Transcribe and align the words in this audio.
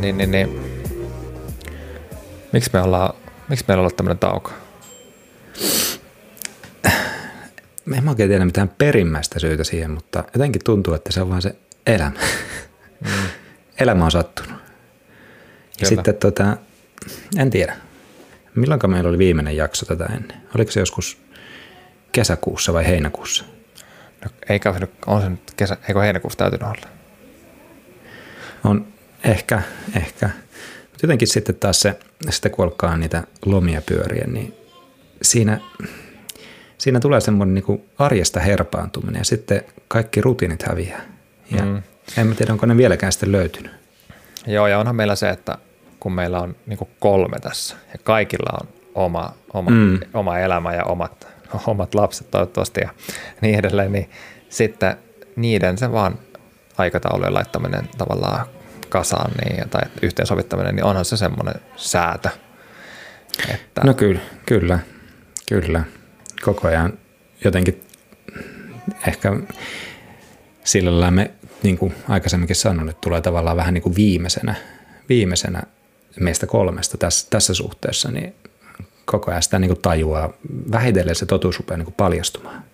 Niin, 0.00 0.18
niin, 0.18 0.30
niin. 0.30 0.60
Miksi 2.52 2.70
me 2.72 2.80
ollaan, 2.80 3.14
miksi 3.48 3.64
meillä 3.68 3.80
on 3.80 3.82
ollut 3.82 3.96
tämmöinen 3.96 4.18
tauko? 4.18 4.50
En 7.96 8.04
mä 8.04 8.10
oikein 8.10 8.28
tiedä 8.28 8.44
mitään 8.44 8.68
perimmäistä 8.78 9.38
syytä 9.38 9.64
siihen, 9.64 9.90
mutta 9.90 10.24
jotenkin 10.34 10.64
tuntuu, 10.64 10.94
että 10.94 11.12
se 11.12 11.22
on 11.22 11.30
vaan 11.30 11.42
se 11.42 11.56
elämä. 11.86 12.12
Mm. 13.00 13.10
elämä 13.80 14.04
on 14.04 14.10
sattunut. 14.10 14.52
Ja 14.52 14.58
Kyllä. 15.78 15.88
sitten 15.88 16.14
tota, 16.14 16.56
en 17.36 17.50
tiedä. 17.50 17.76
Milloin 18.54 18.80
meillä 18.86 19.08
oli 19.08 19.18
viimeinen 19.18 19.56
jakso 19.56 19.86
tätä 19.86 20.04
ennen? 20.04 20.36
Oliko 20.54 20.70
se 20.70 20.80
joskus 20.80 21.18
kesäkuussa 22.12 22.72
vai 22.72 22.86
heinäkuussa? 22.86 23.44
No, 24.24 24.30
eikä 24.48 24.72
se 24.72 24.78
nyt, 24.78 24.90
on 25.06 25.22
se 25.22 25.28
nyt 25.28 25.52
kesä, 25.56 25.76
eikö 25.88 26.00
heinäkuussa 26.00 26.38
täytynyt 26.38 26.62
olla? 26.62 26.88
On 28.64 28.86
ehkä, 29.24 29.62
ehkä. 29.96 30.30
Mutta 30.80 30.98
jotenkin 31.02 31.28
sitten 31.28 31.54
taas 31.54 31.80
se, 31.80 31.98
sitten 32.30 32.52
kun 32.52 32.64
alkaa 32.64 32.96
niitä 32.96 33.22
lomia 33.44 33.82
pyöriä, 33.82 34.24
niin 34.26 34.54
siinä, 35.22 35.60
siinä 36.78 37.00
tulee 37.00 37.20
semmoinen 37.20 37.54
niin 37.54 37.84
arjesta 37.98 38.40
herpaantuminen 38.40 39.20
ja 39.20 39.24
sitten 39.24 39.62
kaikki 39.88 40.20
rutiinit 40.20 40.62
häviää. 40.62 41.02
Ja 41.50 41.64
mm. 41.64 41.82
en 42.16 42.26
mä 42.26 42.34
tiedä, 42.34 42.52
onko 42.52 42.66
ne 42.66 42.76
vieläkään 42.76 43.12
sitten 43.12 43.32
löytynyt. 43.32 43.72
Joo, 44.46 44.66
ja 44.66 44.78
onhan 44.78 44.96
meillä 44.96 45.16
se, 45.16 45.30
että 45.30 45.58
kun 46.00 46.12
meillä 46.12 46.40
on 46.40 46.56
niin 46.66 46.78
kolme 46.98 47.38
tässä 47.38 47.76
ja 47.92 47.98
kaikilla 48.04 48.58
on 48.60 48.68
oma, 48.94 49.34
oma, 49.52 49.70
mm. 49.70 50.00
oma 50.14 50.38
elämä 50.38 50.74
ja 50.74 50.84
omat, 50.84 51.27
omat 51.66 51.94
lapset 51.94 52.30
toivottavasti 52.30 52.80
ja 52.80 52.88
niin 53.40 53.58
edelleen, 53.58 53.92
niin 53.92 54.10
sitten 54.48 54.96
niiden 55.36 55.78
se 55.78 55.92
vaan 55.92 56.18
aikataulujen 56.78 57.34
laittaminen 57.34 57.88
tavallaan 57.98 58.46
kasaan 58.88 59.30
niin, 59.44 59.68
tai 59.68 59.82
yhteensovittaminen, 60.02 60.76
niin 60.76 60.84
onhan 60.84 61.04
se 61.04 61.16
semmoinen 61.16 61.54
säätö. 61.76 62.28
Että... 63.54 63.80
No 63.84 63.94
kyllä, 63.94 64.20
kyllä, 64.46 64.78
kyllä. 65.48 65.84
Koko 66.44 66.68
ajan 66.68 66.98
jotenkin 67.44 67.82
ehkä 69.06 69.32
sillä 70.64 70.90
lailla 70.90 71.10
me, 71.10 71.30
niin 71.62 71.78
kuin 71.78 71.94
aikaisemminkin 72.08 72.56
sanoin, 72.56 72.88
että 72.88 73.00
tulee 73.00 73.20
tavallaan 73.20 73.56
vähän 73.56 73.74
niin 73.74 73.82
kuin 73.82 73.96
viimeisenä, 73.96 74.54
viimeisenä 75.08 75.62
meistä 76.20 76.46
kolmesta 76.46 76.98
tässä, 76.98 77.26
tässä 77.30 77.54
suhteessa, 77.54 78.10
niin 78.10 78.34
koko 79.10 79.30
ajan 79.30 79.42
sitä 79.42 79.58
niin 79.58 79.68
kuin 79.68 79.82
tajuaa. 79.82 80.32
Vähitellen 80.72 81.14
se 81.14 81.26
totuus 81.26 81.58
rupeaa 81.58 81.76
niin 81.76 81.84
kuin 81.84 81.94
paljastumaan. 81.94 82.64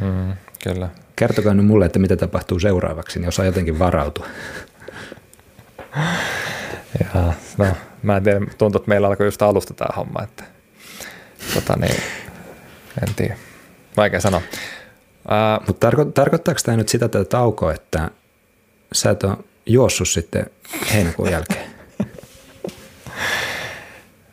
Mm, 0.00 0.32
kyllä. 0.64 0.88
Kertokaa 1.16 1.54
nyt 1.54 1.66
mulle, 1.66 1.86
että 1.86 1.98
mitä 1.98 2.16
tapahtuu 2.16 2.60
seuraavaksi, 2.60 3.18
niin 3.18 3.28
osaa 3.28 3.44
jotenkin 3.44 3.78
varautua. 3.78 4.26
Ja, 7.00 7.32
no, 7.58 7.66
mä 8.02 8.16
en 8.16 8.22
tiedä, 8.24 8.40
tuntuu, 8.58 8.78
että 8.78 8.88
meillä 8.88 9.06
alkoi 9.06 9.26
just 9.26 9.42
alusta 9.42 9.74
tämä 9.74 9.96
homma, 9.96 10.22
että 10.22 10.44
tota 11.54 11.76
niin, 11.80 12.02
en 13.08 13.14
tiedä. 13.14 13.36
Vaikea 13.96 14.20
sanoa. 14.20 14.40
Uh, 14.40 15.66
Mutta 15.66 15.90
tarko- 15.90 16.12
tarkoittaako 16.14 16.60
tämä 16.64 16.76
nyt 16.76 16.88
sitä 16.88 17.08
tätä 17.08 17.24
taukoa, 17.24 17.74
että 17.74 18.10
sä 18.92 19.10
et 19.10 19.24
ole 19.24 19.36
juossut 19.66 20.08
sitten 20.08 20.46
heinäkuun 20.92 21.30
jälkeen? 21.30 21.73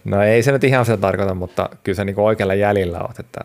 No 0.03 0.23
ei 0.23 0.43
se 0.43 0.51
nyt 0.51 0.63
ihan 0.63 0.85
sitä 0.85 0.97
tarkoita, 0.97 1.33
mutta 1.33 1.69
kyllä 1.83 1.95
se 1.95 2.05
niinku 2.05 2.25
oikealla 2.25 2.53
jäljellä 2.53 2.99
on, 2.99 3.09
että, 3.19 3.41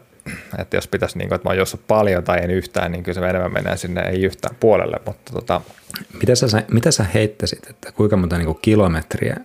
että 0.58 0.76
jos 0.76 0.88
pitäisi, 0.88 1.18
niinku, 1.18 1.34
että 1.34 1.48
mä 1.48 1.50
oon 1.50 1.56
juossut 1.56 1.86
paljon 1.86 2.24
tai 2.24 2.38
en 2.42 2.50
yhtään, 2.50 2.92
niin 2.92 3.02
kyllä 3.02 3.20
se 3.20 3.28
enemmän 3.28 3.52
menee 3.52 3.76
sinne 3.76 4.00
ei 4.00 4.24
yhtään 4.24 4.56
puolelle. 4.60 5.00
Mutta 5.06 5.32
tota... 5.32 5.60
mitä, 6.20 6.34
sä, 6.34 6.62
mitä 6.70 6.90
sä 6.90 7.04
heittäisit, 7.14 7.70
että 7.70 7.92
kuinka 7.92 8.16
monta 8.16 8.38
niinku 8.38 8.54
kilometriä 8.54 9.36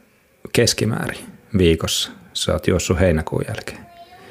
keskimäärin 0.54 1.26
viikossa 1.58 2.12
sä 2.34 2.54
oot 2.54 2.68
juossut 2.68 3.00
heinäkuun 3.00 3.46
jälkeen? 3.48 3.86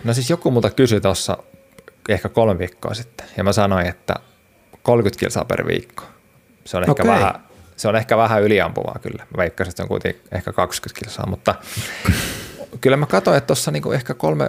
No 0.05 0.15
siis 0.15 0.31
joku 0.31 0.51
multa 0.51 0.71
kysyi 0.71 1.01
tuossa 1.01 1.39
ehkä 2.09 2.29
kolme 2.29 2.59
viikkoa 2.59 2.95
sitten, 2.95 3.27
ja 3.37 3.45
mä 3.45 3.53
sanoin, 3.53 3.87
että 3.87 4.15
30 4.83 5.21
kilsaa 5.21 5.45
per 5.45 5.67
viikko. 5.67 6.05
Se 6.65 6.77
on, 6.77 6.83
ehkä, 6.83 6.93
okay. 6.93 7.07
vähän, 7.07 7.35
se 7.77 7.89
on 7.89 7.97
ehkä 7.97 8.17
vähän 8.17 8.43
yliampuvaa 8.43 8.99
kyllä. 9.03 9.27
Mä 9.31 9.39
veikkasin, 9.39 9.71
että 9.71 9.77
se 9.77 9.83
on 9.83 9.89
kuitenkin 9.89 10.23
ehkä 10.33 10.53
20 10.53 11.01
kilsaa, 11.01 11.27
mutta 11.27 11.55
kyllä 12.81 12.97
mä 12.97 13.07
katsoin, 13.07 13.37
että 13.37 13.47
tuossa 13.47 13.71
niinku 13.71 13.93
ehkä 13.93 14.15
kolme, 14.15 14.49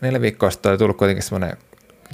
neljä 0.00 0.20
viikkoa 0.20 0.50
sitten 0.50 0.72
on 0.72 0.78
tullut 0.78 0.96
kuitenkin 0.96 1.22
semmoinen 1.22 1.56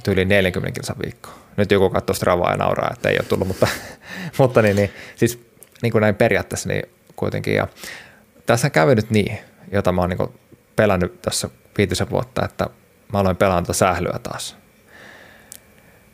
yli 0.07 0.25
40 0.25 0.75
kilsaa 0.75 0.95
viikko. 1.03 1.29
Nyt 1.57 1.71
joku 1.71 1.89
katsoo 1.89 2.13
Stravaa 2.13 2.51
ja 2.51 2.57
nauraa, 2.57 2.89
että 2.93 3.09
ei 3.09 3.17
ole 3.19 3.27
tullut, 3.27 3.47
mutta, 3.47 3.67
mutta 4.39 4.61
niin, 4.61 4.75
niin, 4.75 4.91
siis 5.15 5.45
niin 5.81 5.91
kuin 5.91 6.01
näin 6.01 6.15
periaatteessa 6.15 6.69
niin 6.69 6.89
kuitenkin. 7.15 7.55
Ja 7.55 7.67
tässä 8.45 8.69
kävi 8.69 8.95
nyt 8.95 9.09
niin, 9.09 9.37
jota 9.71 9.91
mä 9.91 10.01
oon 10.01 10.09
niin 10.09 10.39
pelännyt 10.75 11.21
tässä 11.21 11.49
viitisen 11.77 12.09
vuotta, 12.09 12.45
että 12.45 12.67
mä 13.13 13.19
aloin 13.19 13.37
tätä 13.37 13.73
sählyä 13.73 14.19
taas 14.23 14.57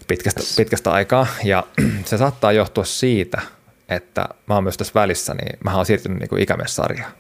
pitkästä, 0.08 0.42
pitkästä 0.58 0.92
aikaa. 0.92 1.28
Ja 1.44 1.64
se 2.06 2.18
saattaa 2.18 2.52
johtua 2.52 2.84
siitä, 2.84 3.42
että 3.90 4.30
mä 4.48 4.54
oon 4.54 4.64
myös 4.64 4.78
tässä 4.78 4.94
välissä, 4.96 5.34
niin 5.34 5.60
mä 5.64 5.76
oon 5.76 5.86
siirtynyt 5.86 6.20
niin 6.20 6.42
ikämiessarjaan. 6.42 7.12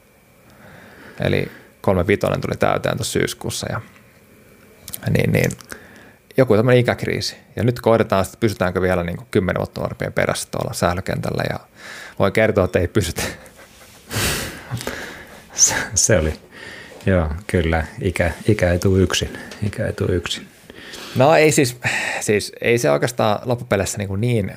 Eli 1.19 1.51
kolme 1.85 2.07
vitonen 2.07 2.41
tuli 2.41 2.57
täyteen 2.57 2.97
tuossa 2.97 3.11
syyskuussa 3.11 3.67
ja 3.71 3.81
niin, 5.09 5.31
niin 5.31 5.51
joku 6.37 6.55
tämmöinen 6.55 6.79
ikäkriisi. 6.79 7.35
Ja 7.55 7.63
nyt 7.63 7.81
koetetaan, 7.81 8.25
että 8.25 8.37
pysytäänkö 8.39 8.81
vielä 8.81 9.03
niin 9.03 9.17
kuin 9.17 9.27
kymmenen 9.31 9.59
vuotta 9.59 9.81
nuorempien 9.81 10.13
perässä 10.13 10.47
tuolla 10.51 10.73
sählykentällä 10.73 11.43
ja 11.49 11.59
voin 12.19 12.33
kertoa, 12.33 12.65
että 12.65 12.79
ei 12.79 12.87
pysytä. 12.87 13.21
Se, 15.53 15.73
se 15.93 16.17
oli, 16.17 16.33
joo, 17.05 17.29
kyllä, 17.47 17.85
ikä, 18.01 18.31
ikä 18.47 18.71
ei 18.71 18.79
tule 18.79 19.01
yksin, 19.01 19.37
ikä 19.65 19.85
ei 19.85 19.93
tule 19.93 20.15
yksin. 20.15 20.47
No 21.15 21.35
ei 21.35 21.51
siis, 21.51 21.77
siis 22.19 22.51
ei 22.61 22.77
se 22.77 22.91
oikeastaan 22.91 23.39
loppupeleissä 23.45 23.97
niin, 23.97 24.21
niin 24.21 24.53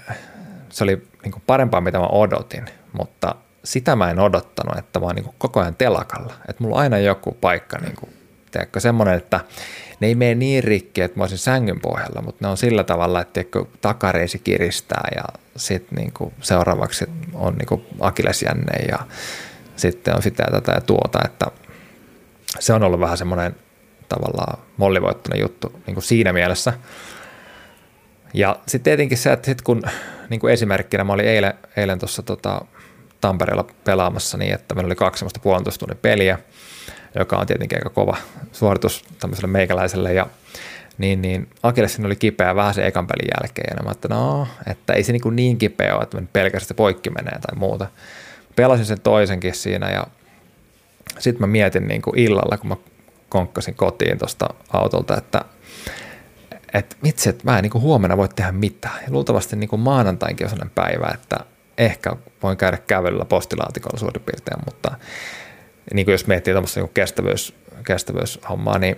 se 0.69 0.85
oli 0.85 1.03
niin 1.23 1.33
kuin 1.33 1.43
parempaa, 1.47 1.81
mitä 1.81 1.99
mä 1.99 2.07
odotin, 2.07 2.65
mutta 2.93 3.35
sitä 3.65 3.97
mä 3.97 4.11
en 4.11 4.19
odottanut, 4.19 4.79
että 4.79 5.01
mä 5.01 5.07
oon 5.07 5.15
niin 5.15 5.35
koko 5.39 5.61
ajan 5.61 5.75
telakalla. 5.75 6.35
Että 6.49 6.63
mulla 6.63 6.77
on 6.77 6.83
aina 6.83 6.99
joku 6.99 7.33
paikka, 7.41 7.79
niin 7.79 7.97
kuin, 7.97 8.13
tiedätkö, 8.51 8.81
semmoinen, 8.81 9.15
että 9.15 9.41
ne 10.01 10.07
ei 10.07 10.15
mene 10.15 10.35
niin 10.35 10.65
rikki, 10.65 11.01
että 11.01 11.19
mä 11.19 11.23
olisin 11.23 11.39
sängyn 11.39 11.81
pohjalla, 11.81 12.23
mutta 12.23 12.45
ne 12.45 12.51
on 12.51 12.57
sillä 12.57 12.85
tavalla, 12.85 13.21
että 13.21 13.33
tiedätkö, 13.33 13.65
takareisi 13.81 14.39
kiristää 14.39 15.09
ja 15.17 15.25
sitten 15.57 15.97
niin 15.99 16.13
kuin 16.13 16.35
seuraavaksi 16.41 17.05
on 17.35 17.55
niin 17.55 17.67
kuin 17.67 17.87
akilesjänne 18.01 18.87
ja 18.91 18.99
sitten 19.77 20.17
on 20.17 20.23
sitä 20.23 20.43
ja 20.43 20.61
tätä 20.61 20.73
ja 20.73 20.81
tuota, 20.81 21.19
että 21.25 21.47
se 22.59 22.73
on 22.73 22.83
ollut 22.83 23.01
vähän 23.01 23.19
semmoinen 23.19 23.57
tavallaan 24.09 24.59
mollivoittunut 24.77 25.41
juttu 25.41 25.81
niin 25.87 25.95
kuin 25.95 26.05
siinä 26.05 26.33
mielessä. 26.33 26.73
Ja 28.35 28.57
sitten 28.67 28.83
tietenkin 28.85 29.19
se, 29.19 29.33
että 29.33 29.47
sit 29.47 29.63
kun 29.63 29.83
niin 30.31 30.41
kuin 30.41 30.53
esimerkkinä 30.53 31.05
mä 31.05 31.13
olin 31.13 31.27
eilen, 31.27 31.55
eilen 31.77 31.99
tuossa 31.99 32.23
tota, 32.23 32.65
Tampereella 33.21 33.67
pelaamassa 33.85 34.39
niin, 34.39 34.55
että 34.55 34.75
meillä 34.75 34.89
oli 34.89 34.95
kaksi 34.95 35.19
semmoista 35.19 35.41
puolentoista 35.41 35.81
tunnin 35.81 35.99
peliä, 36.03 36.39
joka 37.19 37.37
on 37.37 37.47
tietenkin 37.47 37.79
aika 37.79 37.91
kova 37.91 38.17
suoritus 38.53 39.05
tämmöiselle 39.21 39.49
meikäläiselle 39.53 40.13
ja 40.13 40.27
niin, 40.99 41.23
niin 41.23 41.49
Akille 41.63 41.89
oli 42.05 42.17
kipeä 42.17 42.55
vähän 42.55 42.75
sen 42.75 42.87
ekan 42.87 43.07
pelin 43.07 43.31
jälkeen 43.41 43.77
ja 43.77 43.85
mä 43.85 43.91
että 43.91 44.09
no, 44.09 44.49
että 44.67 44.93
ei 44.93 45.03
se 45.03 45.13
niin, 45.13 45.37
niin 45.37 45.59
kipeä 45.59 45.95
ole, 45.95 46.03
että 46.03 46.23
pelkästään 46.33 46.77
poikki 46.77 47.11
menee 47.11 47.39
tai 47.39 47.57
muuta. 47.57 47.87
Pelasin 48.57 48.87
sen 48.87 49.01
toisenkin 49.01 49.55
siinä 49.55 49.91
ja 49.91 50.07
sitten 51.19 51.41
mä 51.41 51.47
mietin 51.47 51.89
niin 51.89 52.03
kuin 52.03 52.19
illalla, 52.19 52.59
kun 52.59 52.69
mä 52.69 52.77
konkkasin 53.29 53.75
kotiin 53.75 54.19
tuosta 54.19 54.49
autolta, 54.73 55.17
että 55.17 55.45
että 56.73 56.97
vitsi, 57.05 57.29
että 57.29 57.45
mä 57.45 57.59
en 57.59 57.63
niin 57.63 57.83
huomenna 57.83 58.17
voi 58.17 58.29
tehdä 58.29 58.53
mitään. 58.53 59.03
Ja 59.07 59.13
luultavasti 59.13 59.57
niin 59.57 59.81
maanantainkin 59.81 60.47
on 60.47 60.51
sellainen 60.51 60.75
päivä, 60.75 61.11
että 61.15 61.37
ehkä 61.79 62.17
voin 62.43 62.57
käydä 62.57 62.79
kävelyllä 62.87 63.25
postilaatikolla 63.25 63.99
suurin 63.99 64.23
piirtein, 64.23 64.61
mutta 64.65 64.97
niin 65.95 66.07
kuin 66.07 66.13
jos 66.13 66.27
miettii 66.27 66.55
tämmöistä 66.55 66.81
niin 66.81 66.91
kestävyys, 66.95 67.55
kestävyyshommaa, 67.87 68.79
niin, 68.79 68.97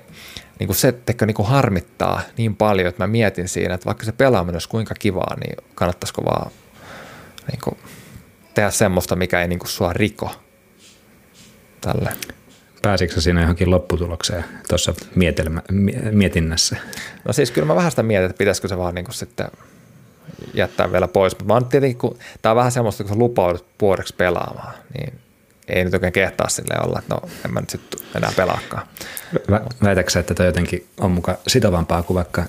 niin 0.58 0.66
kuin 0.66 0.76
se 0.76 0.88
että 0.88 1.26
niin 1.26 1.34
kuin 1.34 1.48
harmittaa 1.48 2.20
niin 2.36 2.56
paljon, 2.56 2.88
että 2.88 3.02
mä 3.02 3.06
mietin 3.06 3.48
siinä, 3.48 3.74
että 3.74 3.86
vaikka 3.86 4.04
se 4.04 4.12
pelaaminen 4.12 4.54
olisi 4.54 4.68
kuinka 4.68 4.94
kivaa, 4.98 5.36
niin 5.44 5.56
kannattaisiko 5.74 6.24
vaan 6.24 6.50
niin 7.50 7.60
kuin 7.64 7.78
tehdä 8.54 8.70
semmoista, 8.70 9.16
mikä 9.16 9.42
ei 9.42 9.48
niin 9.48 9.58
kuin 9.58 9.68
sua 9.68 9.92
riko 9.92 10.30
tälle. 11.80 12.12
Pääsitkö 12.82 13.20
siinä 13.20 13.40
johonkin 13.40 13.70
lopputulokseen 13.70 14.44
tuossa 14.68 14.94
mietinnässä? 16.12 16.76
No 17.24 17.32
siis 17.32 17.50
kyllä 17.50 17.66
mä 17.66 17.74
vähän 17.74 17.90
sitä 17.92 18.02
mietin, 18.02 18.30
että 18.30 18.38
pitäisikö 18.38 18.68
se 18.68 18.78
vaan 18.78 18.94
niin 18.94 19.04
kuin 19.04 19.14
sitten 19.14 19.46
jättää 20.54 20.92
vielä 20.92 21.08
pois. 21.08 21.32
Mutta 21.32 21.44
mä 21.44 21.54
oon 21.54 21.66
tietenkin, 21.66 21.98
kun 21.98 22.18
tämä 22.42 22.50
on 22.50 22.56
vähän 22.56 22.72
semmoista, 22.72 23.04
kun 23.04 23.12
sä 23.12 23.18
lupaudut 23.18 23.66
vuodeksi 23.80 24.14
pelaamaan, 24.16 24.74
niin 24.98 25.12
ei 25.68 25.84
nyt 25.84 25.94
oikein 25.94 26.12
kehtaa 26.12 26.48
sille 26.48 26.74
olla, 26.84 26.98
että 26.98 27.14
no 27.14 27.20
en 27.44 27.52
mä 27.52 27.60
nyt 27.60 27.70
sitten 27.70 28.00
enää 28.16 28.32
pelaakaan. 28.36 28.86
Väitätkö 29.82 30.20
että 30.20 30.34
toi 30.34 30.46
jotenkin 30.46 30.86
on 31.00 31.10
muka 31.10 31.38
sitovampaa 31.46 32.02
kuin 32.02 32.14
vaikka 32.14 32.44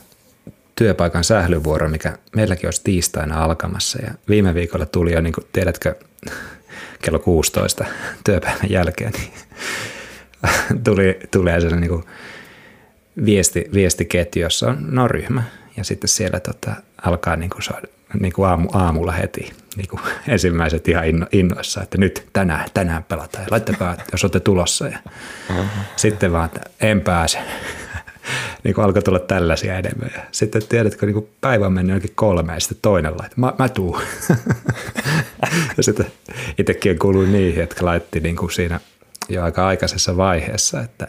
työpaikan 0.76 1.24
sählyvuoro, 1.24 1.90
mikä 1.90 2.18
meilläkin 2.36 2.68
olisi 2.68 2.84
tiistaina 2.84 3.44
alkamassa. 3.44 4.00
Ja 4.02 4.12
viime 4.30 4.54
viikolla 4.54 4.86
tuli 4.86 5.14
jo, 5.14 5.22
niin 5.22 5.34
kuin, 5.34 5.48
tiedätkö, 5.54 5.96
kello 7.02 7.20
16 7.20 7.86
työpäivän 8.24 8.70
jälkeen, 8.70 9.12
niin 9.12 9.32
tuli, 10.84 11.20
tulee 11.32 11.62
se 11.62 11.76
niin 11.76 11.90
kuin 11.90 12.04
viesti, 13.26 13.70
viestiketju, 13.74 14.42
jossa 14.42 14.68
on 14.68 14.78
no 14.90 15.08
ryhmä. 15.08 15.44
Ja 15.78 15.84
sitten 15.84 16.08
siellä 16.08 16.40
tota, 16.40 16.72
alkaa 17.02 17.36
niin 17.36 17.50
kuin 17.50 17.64
saada, 17.64 17.88
niin 18.20 18.34
kuin 18.34 18.50
aamu, 18.50 18.70
aamulla 18.74 19.12
heti 19.12 19.54
niin 19.76 19.88
kuin 19.88 20.02
ensimmäiset 20.28 20.88
ihan 20.88 21.08
inno, 21.08 21.28
innoissa, 21.32 21.84
että 21.84 21.98
nyt 21.98 22.28
tänään, 22.34 22.70
tänään 22.74 23.04
pelataan. 23.04 23.46
Laittakaa, 23.52 23.98
jos 24.12 24.24
olette 24.24 24.40
tulossa. 24.40 24.88
Ja. 24.88 25.00
Sitten 25.96 26.32
vaan, 26.32 26.46
että 26.46 26.70
en 26.82 27.02
pääse. 27.02 27.40
niin 28.64 28.76
kuin 28.76 28.86
alkoi 28.86 29.02
tulla 29.02 29.20
tällaisia 29.20 29.78
enemmän. 29.78 30.12
Ja 30.16 30.22
sitten 30.32 30.62
tiedätkö, 30.70 31.06
niin 31.06 31.14
kuin 31.14 31.30
päivä 31.42 31.66
on 31.66 31.74
mennyt 31.74 31.94
jonkin 31.94 32.12
kolme 32.16 32.54
ja 32.54 32.60
sitten 32.60 32.78
toinen 32.82 33.12
laittaa, 33.12 33.36
mä, 33.36 33.54
mä 33.60 33.70
tuun. 33.70 34.02
ja 35.78 35.84
sitten 35.84 36.12
itsekin 36.58 37.00
kuului 37.00 37.28
niihin, 37.28 37.62
jotka 37.62 37.86
laitti 37.86 38.20
niin 38.20 38.36
kuin 38.36 38.52
siinä 38.52 38.80
jo 39.30 39.44
aika 39.44 39.68
aikaisessa 39.68 40.18
vaiheessa, 40.18 40.82
että 40.82 41.08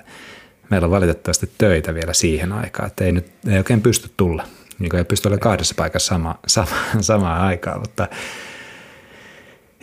meillä 0.72 0.84
on 0.84 0.90
valitettavasti 0.90 1.50
töitä 1.58 1.94
vielä 1.94 2.12
siihen 2.12 2.52
aikaan, 2.52 2.86
että 2.86 3.04
ei 3.04 3.12
nyt 3.12 3.26
ei 3.48 3.58
oikein 3.58 3.82
pysty 3.82 4.10
tulla. 4.16 4.44
Niin 4.78 4.90
kuin 4.90 4.98
ei 4.98 5.04
pysty 5.04 5.28
olemaan 5.28 5.40
kahdessa 5.40 5.74
paikassa 5.76 6.06
sama, 6.06 6.38
sama, 6.46 6.76
samaan 7.00 7.40
aikaan, 7.40 7.80
mutta 7.80 8.08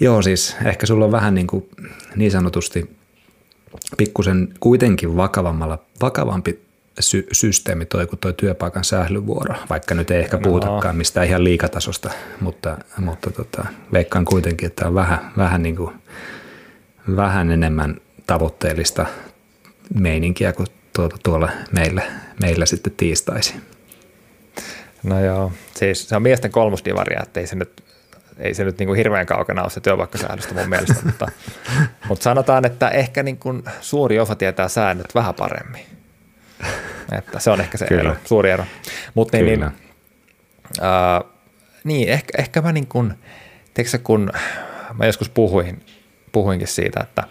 joo 0.01 0.21
siis 0.21 0.55
ehkä 0.65 0.85
sulla 0.85 1.05
on 1.05 1.11
vähän 1.11 1.35
niin, 1.35 1.47
kuin 1.47 1.69
niin 2.15 2.31
sanotusti 2.31 2.95
pikkusen 3.97 4.53
kuitenkin 4.59 5.17
vakavammalla, 5.17 5.79
vakavampi 6.01 6.61
sy- 6.99 7.27
systeemi 7.31 7.85
toi 7.85 8.07
kuin 8.07 8.19
toi 8.19 8.33
työpaikan 8.33 8.83
sählyvuoro, 8.83 9.55
vaikka 9.69 9.95
nyt 9.95 10.11
ei 10.11 10.19
ehkä 10.19 10.37
no. 10.37 10.43
puhutakaan 10.43 10.95
mistään 10.95 11.27
ihan 11.27 11.43
liikatasosta, 11.43 12.11
mutta, 12.41 12.77
mutta 12.97 13.31
tota, 13.31 13.65
veikkaan 13.93 14.25
kuitenkin, 14.25 14.67
että 14.67 14.87
on 14.87 14.95
vähän, 14.95 15.31
vähän, 15.37 15.63
niin 15.63 15.75
kuin, 15.75 15.95
vähän 17.15 17.51
enemmän 17.51 18.01
tavoitteellista 18.27 19.05
meininkiä 19.93 20.53
kuin 20.53 20.67
tuota, 20.95 21.17
tuolla 21.23 21.49
meillä, 21.71 22.01
meillä 22.41 22.65
sitten 22.65 22.93
tiistaisi. 22.97 23.55
No 25.03 25.23
joo, 25.23 25.51
siis 25.75 26.09
se 26.09 26.15
on 26.15 26.21
miesten 26.21 26.51
kolmosdivaria, 26.51 27.19
että 27.23 27.39
ei 27.39 27.47
se 27.47 27.55
nyt, 27.55 27.83
ei 28.37 28.53
se 28.53 28.63
nyt 28.63 28.79
niin 28.79 28.87
kuin 28.87 28.97
hirveän 28.97 29.25
kaukana 29.25 29.61
ole 29.61 29.69
se 29.69 29.81
työpaikkasäädöstä 29.81 30.53
mun 30.53 30.69
mielestä, 30.69 30.95
mutta, 31.05 31.27
mutta 32.09 32.23
sanotaan, 32.23 32.65
että 32.65 32.89
ehkä 32.89 33.23
niin 33.23 33.37
kuin 33.37 33.63
suuri 33.81 34.19
osa 34.19 34.35
tietää 34.35 34.67
säännöt 34.67 35.15
vähän 35.15 35.35
paremmin. 35.35 35.85
Että 37.17 37.39
se 37.39 37.49
on 37.49 37.61
ehkä 37.61 37.77
se 37.77 37.85
ero, 37.85 38.15
suuri 38.25 38.51
ero. 38.51 38.65
Mutta 39.13 39.37
niin, 39.37 39.45
niin, 39.45 39.63
äh, 39.63 41.31
niin, 41.83 42.09
ehkä, 42.09 42.41
ehkä 42.41 42.61
mä 42.61 42.71
niin 42.71 42.87
kuin, 42.87 43.13
tiedätkö, 43.73 43.99
kun 44.03 44.31
mä 44.93 45.05
joskus 45.05 45.29
puhuin, 45.29 45.85
puhuinkin 46.31 46.67
siitä, 46.67 46.99
että 47.03 47.23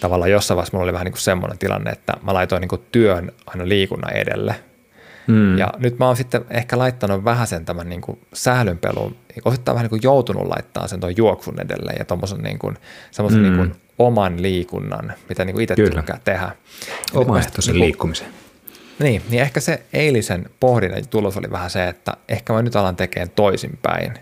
tavallaan 0.00 0.30
jossain 0.30 0.56
vaiheessa 0.56 0.76
mulla 0.76 0.84
oli 0.84 0.92
vähän 0.92 1.04
niin 1.04 1.12
kuin 1.12 1.20
semmoinen 1.20 1.58
tilanne, 1.58 1.90
että 1.90 2.12
mä 2.22 2.34
laitoin 2.34 2.60
niin 2.60 2.68
kuin 2.68 2.82
työn 2.92 3.32
aina 3.46 3.68
liikunnan 3.68 4.12
edelle. 4.12 4.54
Hmm. 5.28 5.58
Ja 5.58 5.68
nyt 5.78 5.98
mä 5.98 6.06
oon 6.06 6.16
sitten 6.16 6.44
ehkä 6.50 6.78
laittanut 6.78 7.24
vähän 7.24 7.46
sen 7.46 7.64
tämän 7.64 7.88
niin 7.88 8.00
kuin 8.00 8.18
sählynpeluun, 8.32 9.16
osittain 9.44 9.74
vähän 9.74 9.84
niin 9.84 9.90
kuin 9.90 10.02
joutunut 10.02 10.48
laittaa 10.48 10.88
sen 10.88 11.00
tuon 11.00 11.16
juoksun 11.16 11.60
edelle 11.60 11.92
ja 11.98 12.04
tuommoisen 12.04 12.42
niin 12.42 12.58
kuin, 12.58 12.76
semmoisen 13.10 13.40
hmm. 13.40 13.48
niin 13.48 13.56
kuin 13.56 13.80
oman 13.98 14.42
liikunnan, 14.42 15.12
mitä 15.28 15.44
niin 15.44 15.54
kuin 15.54 15.62
itse 15.62 15.74
tykkää 15.74 16.20
tehdä. 16.24 16.50
Omaehtoisen 17.14 17.74
niin 17.74 17.84
liikkumisen. 17.84 18.26
Niin, 18.98 19.22
niin 19.30 19.42
ehkä 19.42 19.60
se 19.60 19.82
eilisen 19.92 20.50
pohdinnan 20.60 21.08
tulos 21.10 21.36
oli 21.36 21.50
vähän 21.50 21.70
se, 21.70 21.88
että 21.88 22.16
ehkä 22.28 22.52
mä 22.52 22.62
nyt 22.62 22.76
alan 22.76 22.96
tekemään 22.96 23.30
toisinpäin. 23.30 24.14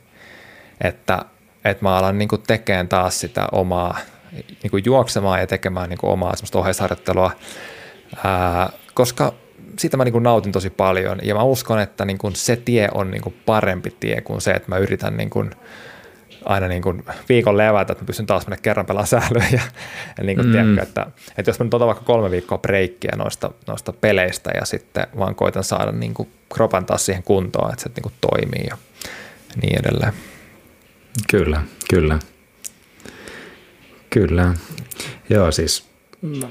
Että, 0.81 1.25
että 1.65 1.85
mä 1.85 1.97
alan 1.97 2.19
niin 2.19 2.29
tekemään 2.47 2.89
taas 2.89 3.21
sitä 3.21 3.49
omaa, 3.53 3.99
niin 4.33 4.71
kuin 4.71 4.83
juoksemaan 4.87 5.41
ja 5.41 5.47
tekemään 5.47 5.89
niin 5.89 5.99
kuin 5.99 6.11
omaa 6.11 6.37
semmoista 6.37 6.59
oheisharjoittelua, 6.59 7.31
ää, 8.25 8.73
koska 8.95 9.35
siitä 9.79 9.97
mä 9.97 10.05
niin 10.05 10.13
kuin 10.13 10.23
nautin 10.23 10.53
tosi 10.53 10.71
paljon 10.71 11.19
ja 11.23 11.35
mä 11.35 11.43
uskon, 11.43 11.81
että 11.81 12.05
niin 12.05 12.19
kuin 12.19 12.37
se 12.37 12.57
tie 12.57 12.89
on 12.95 13.11
niin 13.11 13.23
kuin 13.23 13.35
parempi 13.47 13.97
tie 14.01 14.21
kuin 14.21 14.41
se, 14.41 14.51
että 14.51 14.69
mä 14.69 14.79
yritän 14.79 15.17
niin 15.17 15.31
kuin– 15.31 15.51
aina 16.45 16.69
niin 16.69 16.83
kuin 16.83 17.05
viikon 17.29 17.57
levätä, 17.57 17.93
että 17.93 18.05
mä 18.05 18.07
pystyn 18.07 18.27
taas 18.27 18.47
mennä 18.47 18.63
kerran 18.63 18.87
pelaamaan 18.87 19.07
sählyä. 19.07 19.45
Ja, 19.53 19.61
ja 20.19 20.25
niin 20.25 20.37
kuin 20.37 20.47
mm. 20.47 20.53
tiedätkö, 20.53 20.83
että, 20.83 21.07
että 21.39 21.49
jos 21.51 21.59
mä 21.59 21.65
nyt 21.65 21.75
otan 21.75 21.87
vaikka 21.87 22.05
kolme 22.05 22.31
viikkoa 22.31 22.59
breikkiä 22.59 23.13
noista, 23.17 23.51
noista 23.67 23.93
peleistä 23.93 24.51
ja 24.55 24.65
sitten 24.65 25.07
vaan 25.19 25.35
koitan 25.35 25.65
saada 25.65 25.93
niin 25.93 26.15
kuin 26.15 26.29
kropan 26.55 26.87
taas 26.87 27.07
siihen 27.07 27.23
kuntoon, 27.23 27.71
että 27.71 27.83
se 27.83 27.89
niin 27.89 28.03
kuin 28.03 28.15
toimii 28.21 28.67
ja 28.71 28.77
niin 29.63 29.79
edelleen. 29.79 30.13
Kyllä, 31.31 31.63
kyllä. 31.91 32.19
Kyllä. 34.13 34.55
Joo, 35.31 35.53
siis 35.53 35.87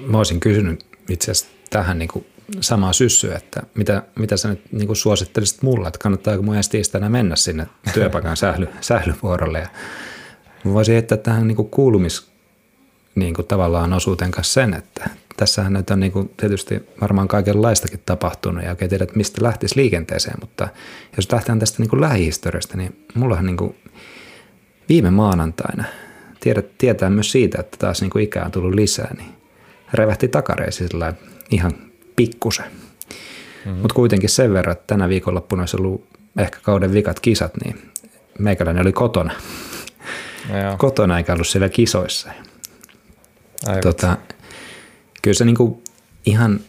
mä 0.08 0.18
olisin 0.18 0.40
kysynyt 0.40 0.86
itse 1.10 1.31
asiassa 1.31 1.52
tähän 1.69 2.00
niin 2.00 2.10
kuin 2.10 2.25
samaa 2.62 2.94
syssyä, 2.94 3.36
että 3.36 3.63
mitä, 3.75 4.04
mitä 4.16 4.38
sä 4.38 4.50
nyt 4.50 4.62
niin 4.72 4.88
kuin 4.88 4.98
suosittelisit 4.98 5.62
mulle, 5.62 5.88
että 5.88 6.00
kannattaako 6.00 6.44
mun 6.44 6.56
ensi 6.56 6.69
tiistaina 6.69 7.10
mennä 7.10 7.36
sinne 7.36 7.68
työpaikan 7.94 8.38
sähly, 8.44 8.68
sählyvuorolle. 8.81 9.60
Ja 9.60 9.68
mä 10.63 10.74
voisin 10.74 10.94
heittää 10.94 11.18
tähän 11.18 11.48
niin 11.48 11.56
kuin 11.56 11.69
kuulumis 11.69 12.31
niin 13.16 13.34
kuin 13.34 13.48
tavallaan 13.48 13.94
osuuteen 13.94 14.31
kanssa 14.31 14.54
sen, 14.54 14.74
että 14.74 15.10
tässähän 15.38 15.74
nyt 15.74 15.90
on 15.90 16.00
niin 16.00 16.12
kuin 16.12 16.30
tietysti 16.38 16.84
varmaan 17.02 17.28
kaikenlaistakin 17.28 18.02
tapahtunut 18.06 18.64
ja 18.64 18.69
oikein 18.69 18.90
tiedä, 18.90 19.04
että 19.04 19.18
mistä 19.18 19.44
lähtisi 19.44 19.75
liikenteeseen, 19.75 20.38
mutta 20.40 20.68
jos 21.18 21.31
lähtee 21.31 21.56
tästä 21.56 21.80
niin 21.80 21.90
kuin 21.90 22.02
lähihistoriasta, 22.02 22.78
niin 22.78 23.06
mullahan 23.14 23.46
niin 23.46 23.57
kuin 23.57 23.75
viime 24.90 25.12
maanantaina, 25.12 25.84
tiedät, 26.42 26.78
tietää 26.78 27.10
myös 27.10 27.32
siitä, 27.32 27.60
että 27.60 27.78
taas 27.78 28.02
niin 28.02 28.10
kuin 28.10 28.24
ikää 28.24 28.46
on 28.46 28.52
tullut 28.52 28.74
lisää, 28.74 29.14
niin 29.18 29.30
revähti 29.94 30.28
takareisi 30.28 30.90
ihan 31.52 31.72
pikkusen. 32.16 32.66
Mm-hmm. 32.66 33.82
Mutta 33.82 33.96
kuitenkin 33.96 34.30
sen 34.30 34.54
verran, 34.54 34.72
että 34.72 34.88
tänä 34.88 35.10
viikonloppuna 35.10 35.62
olisi 35.62 35.78
ollut 35.78 36.08
ehkä 36.38 36.60
kauden 36.62 36.94
vikat 36.94 37.20
kisat, 37.20 37.52
niin 37.64 37.92
meikäläinen 38.40 38.82
oli 38.82 38.92
kotona. 38.92 39.34
Ja 40.50 40.76
kotona 40.78 41.18
eikä 41.18 41.34
ollut 41.34 41.48
siellä 41.48 41.70
kisoissa. 41.70 42.30
Tota, 43.82 44.18
kyllä 45.22 45.36
se 45.36 45.46
niinku 45.46 45.84
ihan 46.26 46.60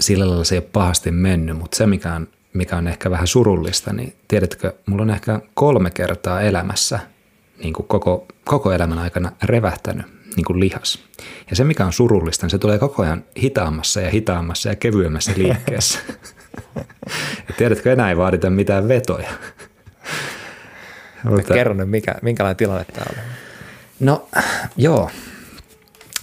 sillä 0.00 0.28
lailla 0.28 0.44
se 0.44 0.54
ei 0.54 0.58
ole 0.58 0.68
pahasti 0.72 1.10
mennyt, 1.10 1.58
mutta 1.58 1.76
se 1.76 1.86
mikä 1.86 2.14
on, 2.14 2.28
mikä 2.52 2.76
on 2.76 2.88
ehkä 2.88 3.10
vähän 3.10 3.26
surullista, 3.26 3.92
niin 3.92 4.14
tiedätkö, 4.28 4.72
mulla 4.86 5.02
on 5.02 5.10
ehkä 5.10 5.40
kolme 5.54 5.90
kertaa 5.90 6.40
elämässä 6.40 6.98
niin 7.62 7.72
kuin 7.72 7.86
koko, 7.86 8.26
koko 8.44 8.72
elämän 8.72 8.98
aikana 8.98 9.32
revähtänyt 9.42 10.06
niin 10.36 10.44
kuin 10.44 10.60
lihas. 10.60 10.98
Ja 11.50 11.56
se, 11.56 11.64
mikä 11.64 11.86
on 11.86 11.92
surullista, 11.92 12.46
niin 12.46 12.50
se 12.50 12.58
tulee 12.58 12.78
koko 12.78 13.02
ajan 13.02 13.24
hitaammassa 13.42 14.00
ja 14.00 14.10
hitaammassa 14.10 14.68
ja 14.68 14.76
kevyemmässä 14.76 15.32
liikkeessä. 15.36 15.98
ja 17.48 17.54
tiedätkö, 17.56 17.92
enää 17.92 18.08
ei 18.08 18.16
vaadita 18.16 18.50
mitään 18.50 18.88
vetoja. 18.88 19.28
Mutta, 21.24 21.54
Kerro 21.54 21.74
nyt, 21.74 21.90
mikä, 21.90 22.14
minkälainen 22.22 22.56
tilanne 22.56 22.84
tämä 22.84 23.06
oli. 23.10 23.18
No, 24.00 24.28
joo. 24.76 25.10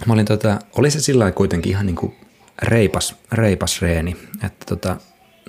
Mä 0.05 0.13
olin 0.13 0.25
tota, 0.25 0.59
oli 0.77 0.91
se 0.91 1.01
sillä 1.01 1.31
kuitenkin 1.31 1.69
ihan 1.69 1.85
niin 1.85 1.95
kuin 1.95 2.15
reipas, 2.61 3.15
reipas 3.31 3.81
reeni, 3.81 4.17
että 4.43 4.65
tota, 4.65 4.97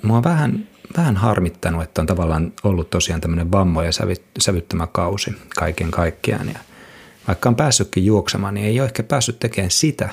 mua 0.03 0.23
vähän, 0.23 0.67
vähän 0.97 1.17
harmittanut, 1.17 1.83
että 1.83 2.01
on 2.01 2.07
tavallaan 2.07 2.53
ollut 2.63 2.89
tosiaan 2.89 3.21
tämmöinen 3.21 3.51
vammoja 3.51 3.91
sävyttämä 4.39 4.87
kausi 4.87 5.35
kaiken 5.55 5.91
kaikkiaan. 5.91 6.47
Ja 6.47 6.59
vaikka 7.27 7.49
on 7.49 7.55
päässytkin 7.55 8.05
juoksemaan, 8.05 8.53
niin 8.53 8.67
ei 8.67 8.79
ole 8.79 8.85
ehkä 8.85 9.03
päässyt 9.03 9.39
tekemään 9.39 9.71
sitä, 9.71 10.09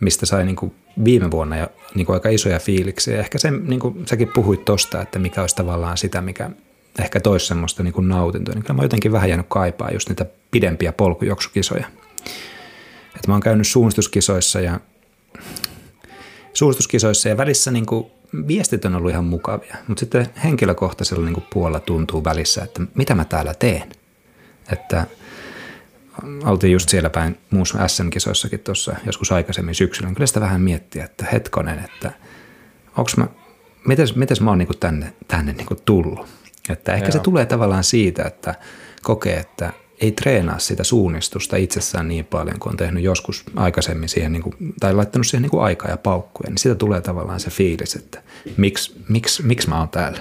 mistä 0.00 0.26
sai 0.26 0.44
niin 0.44 0.56
kuin 0.56 0.74
viime 1.04 1.30
vuonna 1.30 1.56
jo 1.56 1.68
niin 1.94 2.06
kuin 2.06 2.14
aika 2.14 2.28
isoja 2.28 2.58
fiiliksiä. 2.58 3.20
Ehkä 3.20 3.38
se, 3.38 3.50
niin 3.50 3.80
kuin 3.80 4.06
säkin 4.06 4.28
puhuit 4.28 4.64
tosta, 4.64 5.02
että 5.02 5.18
mikä 5.18 5.40
olisi 5.40 5.56
tavallaan 5.56 5.96
sitä, 5.96 6.20
mikä 6.20 6.50
ehkä 6.98 7.20
toisi 7.20 7.46
semmoista 7.46 7.82
niin 7.82 7.94
kuin 7.94 8.08
nautintoa. 8.08 8.54
Niin 8.54 8.62
kyllä 8.62 8.76
mä 8.76 8.82
jotenkin 8.82 9.12
vähän 9.12 9.28
jäänyt 9.28 9.46
kaipaa 9.48 9.90
just 9.90 10.08
niitä 10.08 10.26
pidempiä 10.50 10.92
polkujuoksukisoja. 10.92 11.86
Et 13.16 13.26
mä 13.26 13.34
oon 13.34 13.42
käynyt 13.42 13.66
suunnistuskisoissa 13.66 14.60
ja 14.60 14.80
suunnistuskisoissa 16.54 17.28
ja 17.28 17.36
välissä 17.36 17.70
niin 17.70 17.86
kuin 17.86 18.06
viestit 18.48 18.84
on 18.84 18.94
ollut 18.94 19.10
ihan 19.10 19.24
mukavia, 19.24 19.76
mutta 19.88 20.00
sitten 20.00 20.26
henkilökohtaisella 20.44 21.24
niin 21.24 21.34
kuin 21.34 21.46
puolella 21.52 21.80
tuntuu 21.80 22.24
välissä, 22.24 22.62
että 22.62 22.82
mitä 22.94 23.14
mä 23.14 23.24
täällä 23.24 23.54
teen. 23.54 23.92
Että– 24.72 25.06
oltiin 26.44 26.72
just 26.72 26.88
siellä 26.88 27.10
päin 27.10 27.38
muussa 27.50 27.88
SM-kisoissakin 27.88 28.60
tuossa 28.60 28.96
joskus 29.06 29.32
aikaisemmin 29.32 29.74
syksyllä, 29.74 30.08
niin 30.08 30.14
kyllä 30.14 30.26
sitä 30.26 30.40
vähän 30.40 30.60
miettiä, 30.60 31.04
että 31.04 31.26
hetkonen, 31.32 31.78
että 31.78 32.12
onks 32.96 33.16
mä, 33.16 33.26
mites, 33.86 34.16
mites 34.16 34.40
mä 34.40 34.50
oon 34.50 34.58
niinku 34.58 34.74
tänne, 34.74 35.12
tänne 35.28 35.52
niinku 35.52 35.74
tullut. 35.74 36.26
Että 36.68 36.94
ehkä 36.94 37.06
Joo. 37.06 37.12
se 37.12 37.18
tulee 37.18 37.46
tavallaan 37.46 37.84
siitä, 37.84 38.22
että 38.22 38.54
kokee, 39.02 39.36
että 39.36 39.72
ei 40.02 40.12
treenaa 40.12 40.58
sitä 40.58 40.84
suunnistusta 40.84 41.56
itsessään 41.56 42.08
niin 42.08 42.24
paljon 42.24 42.58
kuin 42.58 42.70
on 42.70 42.76
tehnyt 42.76 43.04
joskus 43.04 43.44
aikaisemmin 43.56 44.08
siihen, 44.08 44.32
niin 44.32 44.42
kuin, 44.42 44.74
tai 44.80 44.94
laittanut 44.94 45.26
siihen 45.26 45.42
niin 45.42 45.50
kuin 45.50 45.62
aikaa 45.62 45.90
ja 45.90 45.96
paukkuja, 45.96 46.50
niin 46.50 46.58
siitä 46.58 46.74
tulee 46.74 47.00
tavallaan 47.00 47.40
se 47.40 47.50
fiilis, 47.50 47.94
että 47.94 48.22
miksi, 48.56 48.94
miksi, 49.08 49.42
miksi 49.42 49.68
mä 49.68 49.78
oon 49.78 49.88
täällä. 49.88 50.18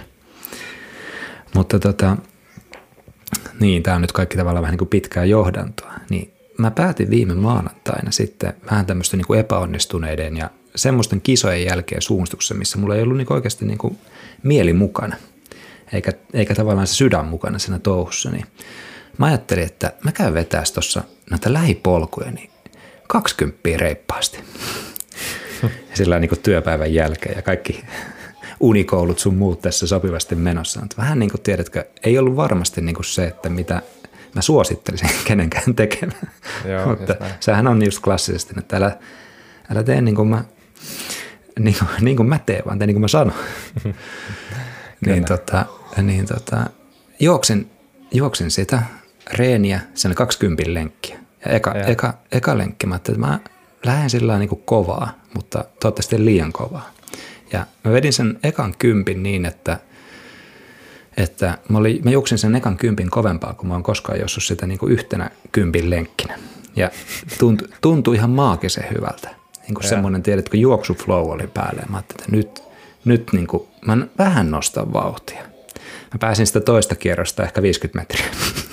Mutta 1.55 1.79
tota, 1.79 2.17
niin, 3.59 3.83
tämä 3.83 3.95
on 3.95 4.01
nyt 4.01 4.11
kaikki 4.11 4.37
tavallaan 4.37 4.61
vähän 4.61 4.73
niin 4.73 4.77
kuin 4.77 4.89
pitkää 4.89 5.25
johdantoa. 5.25 5.93
Niin 6.09 6.33
mä 6.57 6.71
päätin 6.71 7.09
viime 7.09 7.35
maanantaina 7.35 8.11
sitten 8.11 8.53
vähän 8.71 8.85
tämmöistä 8.85 9.17
niin 9.17 9.27
kuin 9.27 9.39
epäonnistuneiden 9.39 10.37
ja 10.37 10.49
semmoisten 10.75 11.21
kisojen 11.21 11.65
jälkeen 11.65 12.01
suunnistuksessa, 12.01 12.55
missä 12.55 12.77
mulla 12.77 12.95
ei 12.95 13.01
ollut 13.01 13.17
niin 13.17 13.33
oikeasti 13.33 13.65
niin 13.65 13.77
kuin 13.77 13.97
mieli 14.43 14.73
mukana, 14.73 15.15
eikä, 15.93 16.11
eikä 16.33 16.55
tavallaan 16.55 16.87
se 16.87 16.93
sydän 16.93 17.25
mukana 17.25 17.59
siinä 17.59 17.79
touhussa, 17.79 18.31
niin 18.31 18.45
mä 19.21 19.27
ajattelin, 19.27 19.63
että 19.63 19.93
mä 20.03 20.11
käyn 20.11 20.33
vetää 20.33 20.63
tuossa 20.73 21.03
näitä 21.29 21.53
lähipolkuja, 21.53 22.31
niin 22.31 22.49
20 23.07 23.69
reippaasti. 23.77 24.39
Sillä 25.93 26.19
niin 26.19 26.29
kuin 26.29 26.39
työpäivän 26.39 26.93
jälkeen 26.93 27.35
ja 27.35 27.41
kaikki 27.41 27.83
unikoulut 28.59 29.19
sun 29.19 29.35
muut 29.35 29.61
tässä 29.61 29.87
sopivasti 29.87 30.35
menossa. 30.35 30.79
Mutta 30.79 30.97
vähän 30.97 31.19
niin 31.19 31.31
kuin 31.31 31.41
tiedätkö, 31.41 31.85
ei 32.03 32.17
ollut 32.17 32.35
varmasti 32.35 32.81
niin 32.81 32.95
kuin 32.95 33.05
se, 33.05 33.27
että 33.27 33.49
mitä 33.49 33.81
mä 34.35 34.41
suosittelisin 34.41 35.09
kenenkään 35.27 35.75
tekemään. 35.75 36.31
Joo, 36.65 36.85
Mutta 36.85 37.15
sehän 37.39 37.67
on 37.67 37.85
just 37.85 37.99
klassisesti, 37.99 38.53
että 38.57 38.77
älä, 38.77 38.97
älä 39.71 39.83
tee 39.83 40.01
niin 40.01 40.15
kuin 40.15 40.27
mä, 40.27 40.43
niin 41.59 41.75
kuin, 41.79 41.89
niin 42.01 42.17
kuin 42.17 42.29
mä 42.29 42.39
teen, 42.39 42.63
vaan 42.65 42.79
tee 42.79 42.87
niin 42.87 42.95
kuin 42.95 43.01
mä 43.01 43.07
sanon. 43.07 43.35
niin, 45.05 45.25
tota, 45.25 45.65
niin 46.01 46.25
tota, 46.25 46.65
juoksin, 47.19 47.71
juoksin 48.11 48.51
sitä 48.51 48.81
reeniä, 49.33 49.79
sen 49.93 50.15
20 50.15 50.63
lenkkiä. 50.67 51.19
Ja 51.45 51.51
eka, 51.51 51.71
ja. 51.71 51.85
eka, 51.85 52.13
eka 52.31 52.57
lenkki, 52.57 52.87
mä 52.87 52.95
että 52.95 53.17
mä 53.17 53.39
lähden 53.85 54.09
sillä 54.09 54.39
niin 54.39 54.49
kuin 54.49 54.61
kovaa, 54.65 55.19
mutta 55.33 55.65
toivottavasti 55.79 56.25
liian 56.25 56.51
kovaa. 56.51 56.91
Ja 57.53 57.65
mä 57.83 57.91
vedin 57.91 58.13
sen 58.13 58.39
ekan 58.43 58.73
kympin 58.79 59.23
niin, 59.23 59.45
että, 59.45 59.79
että 61.17 61.57
mä, 61.69 61.77
oli, 61.77 62.01
mä 62.03 62.11
juoksin 62.11 62.37
sen 62.37 62.55
ekan 62.55 62.77
kympin 62.77 63.09
kovempaa, 63.09 63.53
kun 63.53 63.67
mä 63.67 63.73
oon 63.73 63.83
koskaan 63.83 64.19
jossut 64.19 64.43
sitä 64.43 64.67
niin 64.67 64.79
kuin 64.79 64.91
yhtenä 64.91 65.29
kympin 65.51 65.89
lenkkinä. 65.89 66.39
Ja 66.75 66.91
tuntui, 67.39 67.67
tuntui 67.81 68.15
ihan 68.15 68.29
maagisen 68.29 68.85
hyvältä. 68.95 69.29
Niin 69.61 69.75
kuin 69.75 69.87
semmoinen, 69.87 70.23
tiedätkö, 70.23 70.57
juoksuflow 70.57 71.29
oli 71.29 71.47
päälle. 71.47 71.81
Mä 71.89 71.97
ajattelin, 71.97 72.21
että 72.21 72.31
nyt, 72.35 72.63
nyt 73.05 73.33
niin 73.33 73.47
kuin, 73.47 73.67
mä 73.85 73.97
vähän 74.17 74.51
nostan 74.51 74.93
vauhtia. 74.93 75.41
Mä 76.13 76.17
pääsin 76.19 76.47
sitä 76.47 76.59
toista 76.59 76.95
kierrosta 76.95 77.43
ehkä 77.43 77.61
50 77.61 77.99
metriä. 77.99 78.25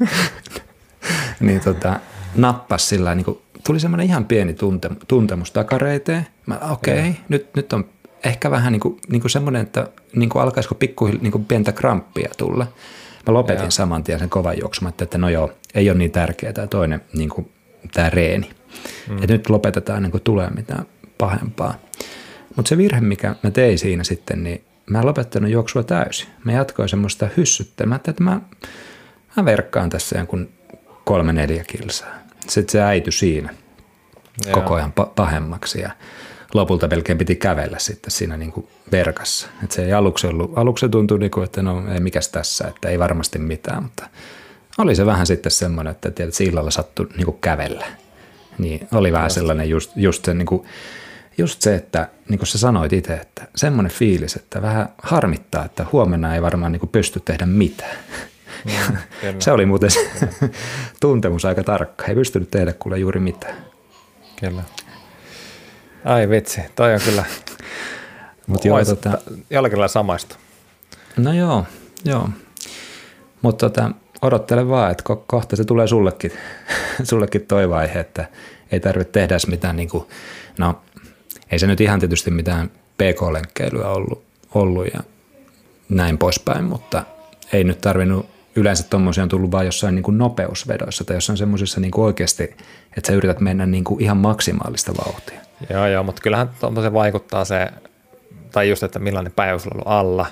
niin 1.40 1.60
tota, 1.60 2.00
nappas 2.34 2.88
sillä 2.88 3.14
niin 3.14 3.24
kuin, 3.24 3.38
tuli 3.66 3.80
semmoinen 3.80 4.06
ihan 4.06 4.24
pieni 4.24 4.54
tunte, 4.54 4.90
tuntemus 5.08 5.50
takareiteen. 5.50 6.26
Mä 6.46 6.58
okei, 6.70 6.98
okay, 6.98 7.12
nyt, 7.28 7.48
nyt 7.56 7.72
on 7.72 7.84
ehkä 8.24 8.50
vähän 8.50 8.72
niin 8.72 8.80
kuin, 8.80 8.98
niin 9.08 9.20
kuin 9.20 9.30
semmoinen, 9.30 9.62
että 9.62 9.88
niin 10.16 10.28
kuin 10.28 10.42
alkaisiko 10.42 10.74
pikkuhiljaa 10.74 11.22
niin 11.22 11.32
kuin 11.32 11.44
pientä 11.44 11.72
kramppia 11.72 12.30
tulla. 12.36 12.66
Mä 13.26 13.34
lopetin 13.34 13.64
ja. 13.64 13.70
saman 13.70 14.04
tien 14.04 14.18
sen 14.18 14.30
kovan 14.30 14.58
juoksuman, 14.60 14.92
että 15.02 15.18
no 15.18 15.28
joo, 15.28 15.52
ei 15.74 15.90
ole 15.90 15.98
niin 15.98 16.10
tärkeää 16.10 16.52
tämä 16.52 16.66
toinen, 16.66 17.00
niin 17.12 17.28
kuin, 17.28 17.52
tämä 17.92 18.10
reeni. 18.10 18.50
Mm. 19.08 19.22
Et 19.22 19.30
nyt 19.30 19.50
lopetetaan 19.50 20.02
niin 20.02 20.10
kuin 20.10 20.22
tulee 20.22 20.50
mitään 20.50 20.86
pahempaa. 21.18 21.74
Mutta 22.56 22.68
se 22.68 22.76
virhe, 22.76 23.00
mikä 23.00 23.34
mä 23.42 23.50
tein 23.50 23.78
siinä 23.78 24.04
sitten, 24.04 24.44
niin 24.44 24.64
mä 24.90 24.98
en 24.98 25.06
lopettanut 25.06 25.50
juoksua 25.50 25.82
täysin. 25.82 26.28
Mä 26.44 26.52
jatkoin 26.52 26.88
semmoista 26.88 27.28
hyssyttämättä, 27.36 28.10
että 28.10 28.24
mä, 28.24 28.40
mä 29.38 29.44
verkkaan 29.44 29.90
tässä 29.90 30.18
jonkun 30.18 30.48
kolme 31.04 31.32
neljä 31.32 31.64
kilsaa. 31.64 32.14
Sitten 32.48 32.72
se 32.72 32.82
äity 32.82 33.10
siinä 33.10 33.54
Joo. 34.46 34.54
koko 34.54 34.74
ajan 34.74 34.92
pahemmaksi 34.92 35.80
ja 35.80 35.90
lopulta 36.54 36.88
melkein 36.88 37.18
piti 37.18 37.36
kävellä 37.36 37.78
sitten 37.78 38.10
siinä 38.10 38.36
niin 38.36 38.52
kuin 38.52 38.68
verkassa. 38.92 39.48
Et 39.64 39.72
se 39.72 39.84
ei 39.84 39.92
aluksi 39.92 40.26
ollut, 40.26 40.52
aluksi 40.56 40.88
tuntui, 40.88 41.18
niin 41.18 41.30
kuin, 41.30 41.44
että 41.44 41.62
no 41.62 41.92
ei 41.92 42.00
mikäs 42.00 42.28
tässä, 42.28 42.68
että 42.68 42.88
ei 42.88 42.98
varmasti 42.98 43.38
mitään, 43.38 43.82
mutta 43.82 44.08
oli 44.78 44.96
se 44.96 45.06
vähän 45.06 45.26
sitten 45.26 45.52
semmoinen, 45.52 45.90
että 45.90 46.10
tiedät, 46.10 46.34
että 46.34 46.44
illalla 46.44 46.70
sattui 46.70 47.08
niin 47.16 47.24
kuin 47.24 47.38
kävellä. 47.40 47.86
Niin 48.58 48.88
oli 48.92 49.12
vähän 49.12 49.30
sellainen 49.30 49.68
just, 49.68 49.92
just 49.96 50.24
se, 50.24 50.34
niin 50.34 50.46
kuin, 50.46 50.66
just 51.38 51.62
se, 51.62 51.74
että 51.74 52.08
niin 52.28 52.38
kuin 52.38 52.46
sä 52.46 52.58
sanoit 52.58 52.92
itse, 52.92 53.14
että 53.14 53.48
semmoinen 53.56 53.92
fiilis, 53.92 54.36
että 54.36 54.62
vähän 54.62 54.88
harmittaa, 55.02 55.64
että 55.64 55.86
huomenna 55.92 56.34
ei 56.34 56.42
varmaan 56.42 56.72
niin 56.72 56.80
kuin 56.80 56.90
pysty 56.90 57.20
tehdä 57.20 57.46
mitään. 57.46 57.96
Mm, 58.64 58.98
se 59.40 59.52
oli 59.52 59.66
muuten 59.66 59.90
se 59.90 60.10
tuntemus 61.00 61.44
aika 61.44 61.64
tarkka. 61.64 62.04
Ei 62.04 62.14
pystynyt 62.14 62.50
tehdä 62.50 62.72
kuule 62.72 62.98
juuri 62.98 63.20
mitään. 63.20 63.56
Kyllä. 64.40 64.62
Ai 66.04 66.28
vitsi, 66.28 66.60
toi 66.76 66.94
on 66.94 67.00
kyllä, 67.04 67.24
Mutta 68.46 68.68
joo, 68.68 68.84
tota, 68.84 69.18
jollakin 69.50 69.78
lailla 69.78 69.88
samaista. 69.88 70.36
No 71.16 71.32
joo, 71.32 71.66
joo. 72.04 72.28
Mutta 73.42 73.70
tota, 73.70 73.90
odottele 74.22 74.68
vaan, 74.68 74.90
että 74.90 75.04
ko- 75.12 75.24
kohta 75.26 75.56
se 75.56 75.64
tulee 75.64 75.86
sullekin, 75.86 76.32
sullekin 77.08 77.46
toi 77.46 77.68
vaihe, 77.68 78.00
että 78.00 78.28
ei 78.72 78.80
tarvitse 78.80 79.12
tehdä 79.12 79.36
mitään, 79.46 79.76
niin 79.76 79.88
kuin, 79.88 80.04
no 80.58 80.80
ei 81.50 81.58
se 81.58 81.66
nyt 81.66 81.80
ihan 81.80 82.00
tietysti 82.00 82.30
mitään 82.30 82.70
pk-lenkkeilyä 82.70 83.88
ollut, 83.88 84.22
ollut 84.54 84.86
ja 84.94 85.00
näin 85.88 86.18
poispäin, 86.18 86.64
mutta 86.64 87.02
ei 87.52 87.64
nyt 87.64 87.80
tarvinnut, 87.80 88.26
yleensä 88.60 88.84
tuommoisia 88.90 89.22
on 89.22 89.28
tullut 89.28 89.50
vain 89.50 89.66
jossain 89.66 89.94
niin 89.94 90.02
kuin 90.02 90.18
nopeusvedoissa 90.18 91.04
tai 91.04 91.16
jossain 91.16 91.36
semmoisessa 91.36 91.80
niin 91.80 91.92
oikeasti, 91.96 92.44
että 92.96 93.06
sä 93.06 93.12
yrität 93.12 93.40
mennä 93.40 93.66
niin 93.66 93.84
kuin 93.84 94.02
ihan 94.02 94.16
maksimaalista 94.16 94.92
vauhtia. 95.06 95.40
Joo, 95.70 95.86
joo, 95.86 96.02
mutta 96.02 96.22
kyllähän 96.22 96.50
se 96.82 96.92
vaikuttaa 96.92 97.44
se, 97.44 97.68
tai 98.52 98.68
just, 98.68 98.82
että 98.82 98.98
millainen 98.98 99.32
päivä 99.32 99.58
sulla 99.58 99.74
on 99.74 99.80
ollut 99.80 99.92
alla, 99.98 100.26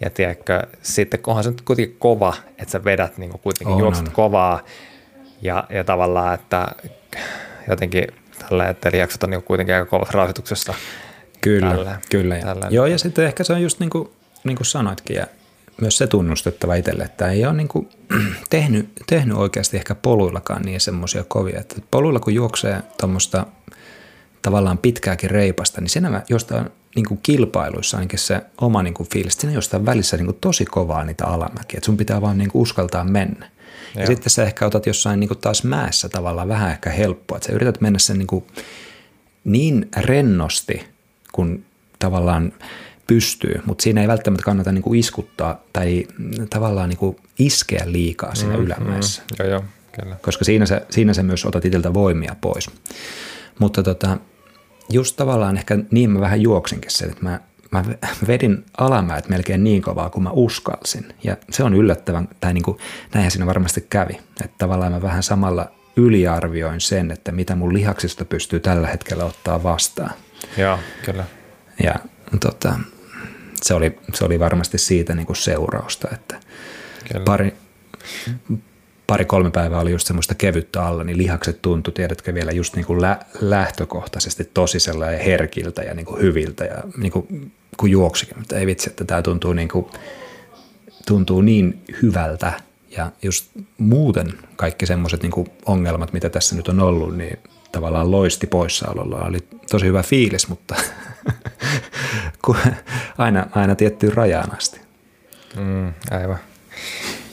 ja 0.00 0.10
tiedätkö, 0.10 0.62
sitten 0.82 1.20
onhan 1.26 1.44
se 1.44 1.50
nyt 1.50 1.60
kuitenkin 1.60 1.96
kova, 1.98 2.34
että 2.58 2.72
sä 2.72 2.84
vedät 2.84 3.18
niin 3.18 3.30
kuitenkin 3.30 3.74
on, 3.74 3.80
juokset 3.80 4.06
on. 4.06 4.12
kovaa, 4.12 4.64
ja, 5.42 5.64
ja 5.70 5.84
tavallaan, 5.84 6.34
että 6.34 6.68
jotenkin 7.68 8.06
tällä, 8.38 8.68
että 8.68 8.88
eli 8.88 8.98
jaksot 8.98 9.22
on 9.22 9.30
niin 9.30 9.42
kuitenkin 9.42 9.74
aika 9.74 9.86
kovassa 9.86 10.18
rasituksessa. 10.18 10.74
Kyllä, 11.40 11.70
tällä, 11.70 11.98
kyllä. 12.10 12.36
Tällä. 12.38 12.66
Joo, 12.70 12.86
ja 12.86 12.98
sitten 12.98 13.26
ehkä 13.26 13.44
se 13.44 13.52
on 13.52 13.62
just 13.62 13.80
niin 13.80 13.90
kuin, 13.90 14.08
niin 14.44 14.56
kuin 14.56 14.66
sanoitkin, 14.66 15.16
ja 15.16 15.26
myös 15.80 15.98
se 15.98 16.06
tunnustettava 16.06 16.74
itselle, 16.74 17.04
että 17.04 17.30
ei 17.30 17.46
ole 17.46 17.54
niin 17.56 17.68
kuin 17.68 17.88
tehnyt, 18.50 18.88
tehnyt 19.06 19.36
oikeasti 19.36 19.76
ehkä 19.76 19.94
poluillakaan 19.94 20.62
niin 20.62 20.80
semmoisia 20.80 21.24
kovia. 21.28 21.60
Että 21.60 21.76
poluilla 21.90 22.20
kun 22.20 22.34
juoksee 22.34 22.82
tuommoista 23.00 23.46
tavallaan 24.42 24.78
pitkääkin 24.78 25.30
reipasta, 25.30 25.80
niin 25.80 25.90
siinä 25.90 26.22
jostain 26.28 26.70
niin 26.96 27.06
kuin 27.06 27.20
kilpailuissa 27.22 27.96
ainakin 27.96 28.18
se 28.18 28.40
oma 28.60 28.82
niin 28.82 28.94
kuin 28.94 29.08
fiilis, 29.08 29.34
siinä 29.34 29.54
jostain 29.54 29.86
välissä 29.86 30.16
niin 30.16 30.26
kuin 30.26 30.38
tosi 30.40 30.64
kovaa 30.64 31.04
niitä 31.04 31.26
alamäkiä, 31.26 31.78
että 31.78 31.86
sun 31.86 31.96
pitää 31.96 32.20
vaan 32.20 32.38
niin 32.38 32.50
kuin 32.50 32.62
uskaltaa 32.62 33.04
mennä. 33.04 33.50
Ja, 33.94 34.00
ja 34.00 34.06
sitten 34.06 34.30
sä 34.30 34.44
ehkä 34.44 34.66
otat 34.66 34.86
jossain 34.86 35.20
niin 35.20 35.28
kuin 35.28 35.38
taas 35.38 35.64
mäessä 35.64 36.08
tavallaan 36.08 36.48
vähän 36.48 36.70
ehkä 36.70 36.90
helppoa, 36.90 37.36
että 37.36 37.46
sä 37.46 37.52
yrität 37.52 37.80
mennä 37.80 37.98
sen 37.98 38.18
niin, 38.18 38.26
kuin 38.26 38.44
niin 39.44 39.88
rennosti, 39.96 40.84
kun 41.32 41.64
tavallaan 41.98 42.52
pystyy, 43.06 43.62
mutta 43.66 43.82
siinä 43.82 44.00
ei 44.00 44.08
välttämättä 44.08 44.44
kannata 44.44 44.72
niin 44.72 44.82
kuin 44.82 44.98
iskuttaa 44.98 45.62
tai 45.72 46.06
tavallaan 46.50 46.88
niin 46.88 46.98
kuin 46.98 47.16
iskeä 47.38 47.82
liikaa 47.86 48.34
siinä 48.34 48.56
mm, 48.56 48.62
ylämäessä. 48.62 49.22
Mm, 49.22 49.36
joo, 49.38 49.48
joo, 49.48 49.64
kyllä. 50.00 50.16
Koska 50.22 50.44
siinä 50.44 50.66
sä, 50.66 50.80
siinä 50.90 51.14
sä 51.14 51.22
myös 51.22 51.44
otat 51.44 51.64
itseltä 51.64 51.94
voimia 51.94 52.36
pois. 52.40 52.70
Mutta 53.58 53.82
tota, 53.82 54.18
just 54.92 55.16
tavallaan 55.16 55.56
ehkä 55.56 55.78
niin 55.90 56.10
mä 56.10 56.20
vähän 56.20 56.42
juoksinkin 56.42 56.90
se, 56.90 57.04
että 57.04 57.22
mä, 57.22 57.40
mä 57.70 57.84
vedin 58.26 58.64
alamäät 58.78 59.28
melkein 59.28 59.64
niin 59.64 59.82
kovaa 59.82 60.10
kuin 60.10 60.22
mä 60.22 60.30
uskalsin. 60.30 61.14
Ja 61.24 61.36
se 61.50 61.62
on 61.62 61.74
yllättävän, 61.74 62.28
tai 62.40 62.54
niin 62.54 62.64
kuin, 62.64 62.78
näinhän 63.14 63.30
siinä 63.30 63.46
varmasti 63.46 63.86
kävi. 63.90 64.20
Että 64.44 64.54
tavallaan 64.58 64.92
mä 64.92 65.02
vähän 65.02 65.22
samalla 65.22 65.70
yliarvioin 65.96 66.80
sen, 66.80 67.10
että 67.10 67.32
mitä 67.32 67.54
mun 67.54 67.74
lihaksista 67.74 68.24
pystyy 68.24 68.60
tällä 68.60 68.86
hetkellä 68.86 69.24
ottaa 69.24 69.62
vastaan. 69.62 70.10
Joo, 70.56 70.78
kyllä. 71.04 71.24
Ja 71.82 71.94
tota, 72.40 72.78
se, 73.62 73.74
oli, 73.74 73.98
se 74.14 74.24
oli 74.24 74.38
varmasti 74.38 74.78
siitä 74.78 75.14
niin 75.14 75.26
kuin 75.26 75.36
seurausta, 75.36 76.08
että 76.12 76.40
kyllä. 77.12 77.24
pari, 77.24 77.54
pari-kolme 79.06 79.50
päivää 79.50 79.80
oli 79.80 79.90
just 79.90 80.06
semmoista 80.06 80.34
kevyttä 80.34 80.86
alla, 80.86 81.04
niin 81.04 81.18
lihakset 81.18 81.62
tuntui, 81.62 81.94
tiedätkö, 81.94 82.34
vielä 82.34 82.52
just 82.52 82.76
niin 82.76 82.86
kuin 82.86 83.02
lä- 83.02 83.20
lähtökohtaisesti 83.40 84.50
tosi 84.54 84.80
sellainen 84.80 85.20
herkiltä 85.20 85.82
ja 85.82 85.94
niin 85.94 86.06
kuin 86.06 86.22
hyviltä 86.22 86.64
ja 86.64 86.82
niin 86.96 87.12
kuin, 87.12 87.52
kun 87.76 87.90
juoksikin, 87.90 88.38
mutta 88.38 88.56
ei 88.56 88.66
vitsi, 88.66 88.90
että 88.90 89.04
tämä 89.04 89.22
tuntuu 89.22 89.52
niin, 89.52 89.68
kuin, 89.68 89.86
tuntuu 91.06 91.40
niin 91.40 91.84
hyvältä 92.02 92.52
ja 92.96 93.12
just 93.22 93.50
muuten 93.78 94.32
kaikki 94.56 94.86
semmoiset 94.86 95.22
niin 95.22 95.32
ongelmat, 95.66 96.12
mitä 96.12 96.30
tässä 96.30 96.56
nyt 96.56 96.68
on 96.68 96.80
ollut, 96.80 97.16
niin 97.16 97.38
tavallaan 97.72 98.10
loisti 98.10 98.46
poissaololla. 98.46 99.16
Oli 99.16 99.38
tosi 99.70 99.86
hyvä 99.86 100.02
fiilis, 100.02 100.48
mutta 100.48 100.74
aina, 103.18 103.46
aina 103.50 103.74
tiettyyn 103.74 104.14
rajaan 104.14 104.56
asti. 104.56 104.80
Mm, 105.56 105.92
aivan. 106.10 106.38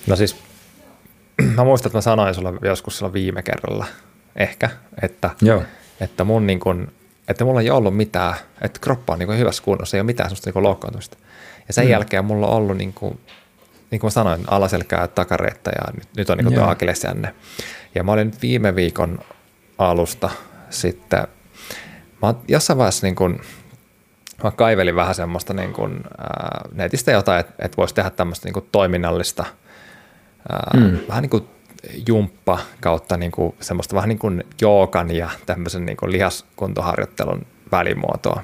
No 0.08 0.16
siis 0.16 0.36
mä 1.58 1.64
muistan, 1.64 1.90
että 1.90 1.98
mä 1.98 2.02
sanoin 2.02 2.36
sulle 2.36 2.54
joskus 2.62 2.98
silloin 2.98 3.14
viime 3.14 3.42
kerralla 3.42 3.86
ehkä, 4.36 4.70
että, 5.02 5.30
Joo. 5.42 5.64
että 6.02 6.24
mun 6.24 6.48
niin 6.48 6.60
kun, 6.60 6.92
että 7.28 7.46
mulla 7.46 7.62
ei 7.62 7.70
ollut 7.70 7.98
mitään, 7.98 8.36
että 8.62 8.80
kroppa 8.80 9.14
on 9.14 9.20
niin 9.20 9.38
hyvässä 9.38 9.64
kunnossa, 9.64 9.98
ei 9.98 10.02
ole 10.02 10.06
mitään 10.06 10.30
sellaista 10.30 10.52
niin 10.56 10.64
loukkaantumista. 10.64 11.18
Ja 11.68 11.74
sen 11.74 11.86
mm. 11.86 11.92
jälkeen 11.92 12.26
mulla 12.26 12.48
on 12.48 12.54
ollut 12.54 12.78
niin 12.78 12.94
kuin, 12.94 13.20
niin 13.92 14.00
kuin 14.00 14.08
mä 14.08 14.12
sanoin, 14.12 14.44
alaselkää 14.48 15.08
takareetta 15.08 15.72
ja 15.72 15.94
nyt, 15.94 16.08
nyt 16.18 16.30
on 16.30 16.38
niin 16.38 16.54
tuo 16.54 16.64
akilesjänne. 16.64 17.36
Ja 17.96 18.04
mä 18.04 18.12
olin 18.12 18.34
viime 18.42 18.76
viikon 18.76 19.20
alusta 19.90 20.30
sitten, 20.70 21.28
mä 22.22 22.34
jossain 22.48 22.78
vaiheessa 22.78 23.08
niin 23.08 23.16
kuin, 23.16 23.42
mä 24.44 24.52
kaivelin 24.52 24.96
vähän 24.96 25.16
semmoista 25.16 25.54
niin 25.54 25.74
kuin, 25.74 26.04
ää, 26.18 26.62
netistä 26.74 27.12
jotain, 27.12 27.40
että 27.40 27.54
et 27.60 27.78
voisi 27.78 27.96
tehdä 27.96 28.10
tämmöistä 28.10 28.48
niin 28.48 28.54
kuin 28.54 28.68
toiminnallista, 28.72 29.46
ää, 30.50 30.72
mm. 30.74 31.00
vähän 31.08 31.22
niin 31.22 31.30
kuin 31.30 31.48
jumppa 32.08 32.60
kautta 32.82 33.18
niin 33.18 33.32
kuin 33.32 33.56
semmoista 33.60 33.96
vähän 33.96 34.10
niin 34.10 34.20
kuin 34.20 34.44
joogan 34.62 35.16
ja 35.16 35.30
tämmöisen 35.46 35.86
niin 35.86 35.98
kuin 35.98 36.12
lihaskuntoharjoittelun 36.12 37.46
välimuotoa. 37.72 38.44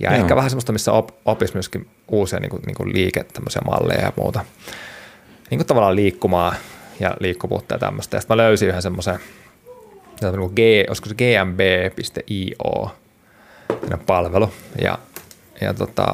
Ja 0.00 0.10
Joo. 0.10 0.20
ehkä 0.20 0.36
vähän 0.36 0.50
semmoista, 0.50 0.72
missä 0.72 0.92
op, 0.92 1.08
opisi 1.24 1.54
myöskin 1.54 1.88
uusia 2.08 2.40
niin 2.40 2.50
kuin, 2.50 2.62
niin 2.66 2.74
kuin 2.74 2.92
liike, 2.92 3.24
tämmöisiä 3.24 3.62
malleja 3.66 4.00
ja 4.00 4.12
muuta. 4.16 4.44
Niin 5.50 5.58
kuin 5.58 5.66
tavallaan 5.66 5.96
liikkumaa 5.96 6.54
ja 7.00 7.16
liikkuvuutta 7.20 7.74
ja 7.74 7.78
tämmöistä. 7.78 8.16
Ja 8.16 8.20
sitten 8.20 8.36
mä 8.36 8.42
löysin 8.42 8.68
yhden 8.68 8.82
semmoisen, 8.82 9.18
niin 10.30 10.50
G, 10.50 10.88
olisiko 10.88 11.08
se 11.08 11.14
gmb.io 11.14 12.90
palvelu. 14.06 14.50
Ja, 14.82 14.98
ja 15.60 15.74
tota, 15.74 16.06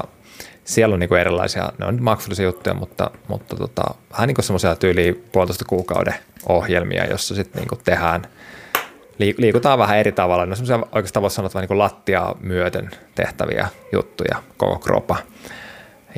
siellä 0.63 0.93
on 0.93 0.99
niin 0.99 1.09
kuin 1.09 1.21
erilaisia, 1.21 1.71
ne 1.77 1.85
on 1.85 2.03
maksullisia 2.03 2.45
juttuja, 2.45 2.73
mutta, 2.73 3.11
mutta 3.27 3.55
tota, 3.55 3.83
vähän 4.11 4.27
niin 4.27 4.35
kuin 4.35 4.45
semmoisia 4.45 4.75
tyyliä 4.75 5.13
puolitoista 5.31 5.65
kuukauden 5.65 6.15
ohjelmia, 6.49 7.05
jossa 7.05 7.35
sitten 7.35 7.61
niin 7.61 7.79
tehdään– 7.83 8.27
liikutaan 9.19 9.79
vähän 9.79 9.97
eri 9.97 10.11
tavalla. 10.11 10.45
Ne 10.45 10.49
on 10.49 10.55
semmoisia 10.55 10.87
oikeastaan 10.91 11.21
voisi 11.21 11.35
sanoa, 11.35 11.49
niin 11.55 11.77
lattiaa 11.77 12.37
myöten 12.39 12.89
tehtäviä 13.15 13.67
juttuja 13.91 14.43
koko 14.57 14.79
kropa. 14.79 15.17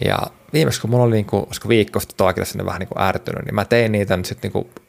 Ja 0.06 0.18
viimeksi 0.54 0.82
kun 0.82 0.90
mulla 0.90 1.04
oli 1.04 1.16
niin 1.16 1.26
kuin, 1.26 1.46
olisiko 1.46 1.70
viikko 1.70 2.00
sitten 2.00 2.18
toakin 2.18 2.46
sinne 2.46 2.66
vähän 2.66 2.80
niin 2.80 2.88
kuin 2.88 3.02
ärtynyt, 3.02 3.46
niin 3.46 3.56
mä 3.56 3.66
tein 3.66 3.92
niitä 3.92 4.18
nyt 4.18 4.26
sitten 4.26 4.52
niin 4.54 4.64
kuin 4.64 4.84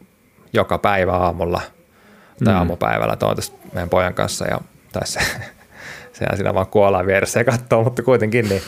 joka 0.53 0.79
päivä 0.79 1.13
aamulla 1.13 1.61
tai 2.45 2.55
mm. 2.55 2.59
aamupäivällä. 2.59 3.17
Tässä 3.17 3.53
meidän 3.73 3.89
pojan 3.89 4.15
kanssa 4.15 4.47
ja 4.47 4.61
tässä 4.93 5.21
sehän 6.19 6.37
siinä 6.37 6.55
vaan 6.55 6.67
kuollaan 6.67 7.07
vieressä 7.07 7.41
ja 7.41 7.45
katsoo, 7.45 7.85
mutta 7.85 8.03
kuitenkin 8.03 8.49
niin, 8.49 8.63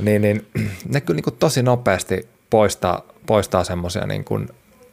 niin, 0.00 0.22
niin 0.22 0.46
ne 0.88 1.00
kyllä 1.00 1.16
niin 1.16 1.24
kuin 1.24 1.36
tosi 1.38 1.62
nopeasti 1.62 2.28
poistaa, 2.50 3.02
poistaa 3.26 3.64
semmoisia, 3.64 4.06
niin 4.06 4.24
kuin, 4.24 4.48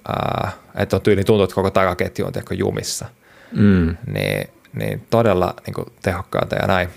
ää, 0.07 0.51
että 0.75 0.95
on 0.95 1.01
tyyli 1.01 1.23
tuntuu, 1.23 1.43
että 1.43 1.55
koko 1.55 1.71
takaketju 1.71 2.25
on 2.25 2.33
tehty 2.33 2.55
jumissa– 2.55 3.05
mm. 3.51 3.97
niin, 4.13 4.49
niin 4.73 5.07
todella 5.09 5.53
niin 5.65 5.73
kuin 5.73 5.87
tehokkaita 6.01 6.55
ja 6.55 6.67
näin. 6.67 6.89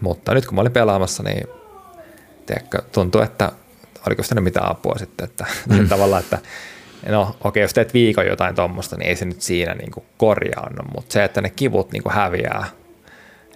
Mutta 0.00 0.34
nyt 0.34 0.46
kun 0.46 0.54
mä 0.54 0.60
olin 0.60 0.72
pelaamassa, 0.72 1.22
niin 1.22 1.46
tiedätkö, 2.46 2.82
tuntui, 2.92 3.24
että 3.24 3.52
oliko 4.06 4.22
sitä 4.22 4.40
mitään 4.40 4.70
apua 4.70 4.98
sitten, 4.98 5.24
että 5.24 5.46
mm. 5.68 5.88
tavallaan, 5.88 6.22
että 6.22 6.38
no 7.08 7.22
okei, 7.22 7.36
okay, 7.44 7.62
jos 7.62 7.74
teet 7.74 7.94
viikon 7.94 8.26
jotain 8.26 8.54
tuommoista, 8.54 8.96
niin 8.96 9.08
ei 9.08 9.16
se 9.16 9.24
nyt 9.24 9.42
siinä 9.42 9.74
niin 9.74 9.90
kuin 9.90 10.04
korjaannu, 10.18 10.82
mutta 10.94 11.12
se, 11.12 11.24
että 11.24 11.40
ne 11.40 11.50
kivut 11.50 11.92
niin 11.92 12.02
kuin 12.02 12.12
häviää, 12.12 12.66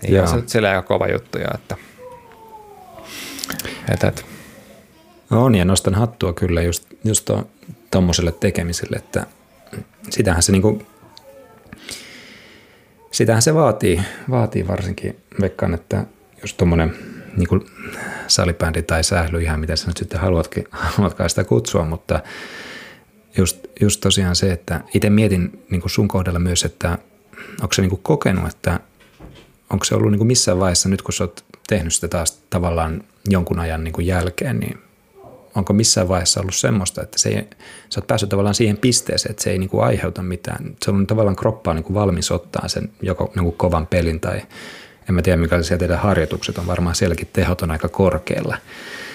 niin 0.02 0.20
on 0.20 0.28
se 0.28 0.36
nyt 0.36 0.48
sillä 0.48 0.70
aika 0.70 0.82
kova 0.82 1.08
juttu 1.08 1.38
jo, 1.38 1.48
että, 1.54 1.76
että, 3.92 4.08
että. 4.08 4.22
On 5.30 5.54
ja 5.54 5.64
nostan 5.64 5.94
hattua 5.94 6.32
kyllä 6.32 6.62
just, 6.62 6.84
just 7.04 7.30
tuommoiselle 7.90 8.32
tekemiselle, 8.32 8.96
että 8.96 9.26
sitähän 10.10 10.42
se 10.42 10.52
niin 10.52 10.86
sitähän 13.10 13.42
se 13.42 13.54
vaatii, 13.54 14.02
vaatii 14.30 14.68
varsinkin, 14.68 15.16
veikkaan, 15.40 15.74
että 15.74 16.04
jos 16.42 16.54
tuommoinen 16.54 16.94
niin 17.36 17.64
salibändi 18.26 18.82
tai 18.82 19.04
sähly, 19.04 19.42
ihan 19.42 19.60
mitä 19.60 19.76
sä 19.76 19.86
nyt 19.86 19.96
sitten 19.96 20.20
haluatkin, 20.20 20.64
haluatkaan 20.70 21.30
sitä 21.30 21.44
kutsua, 21.44 21.84
mutta 21.84 22.20
just, 23.36 23.66
just 23.80 24.00
tosiaan 24.00 24.36
se, 24.36 24.52
että 24.52 24.80
itse 24.94 25.10
mietin 25.10 25.64
niin 25.70 25.80
kuin 25.80 25.90
sun 25.90 26.08
kohdalla 26.08 26.38
myös, 26.38 26.64
että 26.64 26.98
onko 27.62 27.72
se 27.72 27.82
niin 27.82 27.90
kuin 27.90 28.02
kokenut, 28.02 28.48
että 28.48 28.80
onko 29.70 29.84
se 29.84 29.94
ollut 29.94 30.10
niin 30.10 30.18
kuin 30.18 30.28
missään 30.28 30.60
vaiheessa 30.60 30.88
nyt, 30.88 31.02
kun 31.02 31.12
sä 31.12 31.24
oot 31.24 31.44
tehnyt 31.66 31.94
sitä 31.94 32.08
taas 32.08 32.42
tavallaan 32.50 33.04
jonkun 33.28 33.58
ajan 33.58 33.84
niin 33.84 33.92
kuin 33.92 34.06
jälkeen, 34.06 34.60
niin 34.60 34.78
onko 35.54 35.72
missään 35.72 36.08
vaiheessa 36.08 36.40
ollut 36.40 36.54
semmoista, 36.54 37.02
että 37.02 37.18
se 37.18 37.28
ei, 37.28 37.48
sä 37.90 38.00
oot 38.00 38.06
päässyt 38.06 38.28
tavallaan 38.28 38.54
siihen 38.54 38.76
pisteeseen, 38.76 39.30
että 39.30 39.42
se 39.42 39.50
ei 39.50 39.58
niin 39.58 39.70
kuin 39.70 39.84
aiheuta 39.84 40.22
mitään. 40.22 40.76
Se 40.84 40.90
on 40.90 41.06
tavallaan 41.06 41.36
kroppaa 41.36 41.74
niin 41.74 41.84
kuin 41.84 41.94
valmis 41.94 42.30
ottaa 42.30 42.68
sen 42.68 42.90
joko 43.02 43.32
niin 43.34 43.44
kuin 43.44 43.56
kovan 43.56 43.86
pelin 43.86 44.20
tai 44.20 44.42
en 45.08 45.14
mä 45.14 45.22
tiedä 45.22 45.36
minkälaisia 45.36 45.78
teidän 45.78 45.98
harjoitukset 45.98 46.58
on, 46.58 46.66
varmaan 46.66 46.94
sielläkin 46.94 47.28
tehot 47.32 47.62
on 47.62 47.70
aika 47.70 47.88
korkealla. 47.88 48.56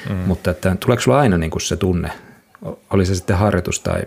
Mm. 0.09 0.15
Mutta 0.15 0.51
että 0.51 0.75
tuleeko 0.79 1.01
sulla 1.01 1.19
aina 1.19 1.37
niin 1.37 1.51
kuin 1.51 1.61
se 1.61 1.77
tunne, 1.77 2.11
oli 2.89 3.05
se 3.05 3.15
sitten 3.15 3.37
harjoitus 3.37 3.79
tai 3.79 4.01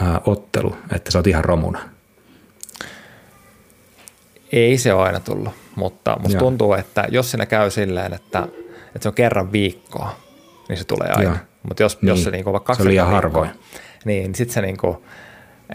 ää, 0.00 0.20
ottelu, 0.24 0.76
että 0.94 1.10
sä 1.10 1.18
oot 1.18 1.26
ihan 1.26 1.44
romuna? 1.44 1.80
Ei 4.52 4.78
se 4.78 4.92
ole 4.92 5.02
aina 5.02 5.20
tullut, 5.20 5.52
mutta 5.76 6.16
musta 6.18 6.32
Joo. 6.32 6.40
tuntuu, 6.40 6.72
että 6.72 7.04
jos 7.10 7.30
siinä 7.30 7.46
käy 7.46 7.70
silleen, 7.70 8.14
että, 8.14 8.48
että 8.86 8.98
se 9.00 9.08
on 9.08 9.14
kerran 9.14 9.52
viikkoa, 9.52 10.16
niin 10.68 10.76
se 10.76 10.84
tulee 10.84 11.08
aina. 11.14 11.38
Mutta 11.68 11.82
jos, 11.82 12.02
niin. 12.02 12.08
jos 12.08 12.24
se 12.24 12.30
niinku 12.30 12.52
vaikka 12.52 12.66
kaksi 12.66 12.82
se 12.82 12.88
on 12.88 12.90
liian 12.90 13.06
harvoin. 13.06 13.50
Niin, 14.04 14.22
niin 14.22 14.34
sitten 14.34 14.54
se 14.54 14.60
niinku, 14.60 15.04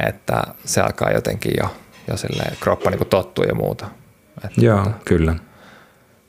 että 0.08 0.42
se 0.66 0.82
alkaa 0.82 1.12
jotenkin 1.12 1.52
jo, 1.62 1.70
jo 2.08 2.18
silleen, 2.18 2.58
kroppa 2.60 2.90
niinku 2.90 3.06
tottuu 3.06 3.46
ja 3.46 3.56
muuta. 3.56 3.86
Että, 4.46 4.62
Joo, 4.62 4.84
mutta, 4.84 5.00
kyllä. 5.06 5.36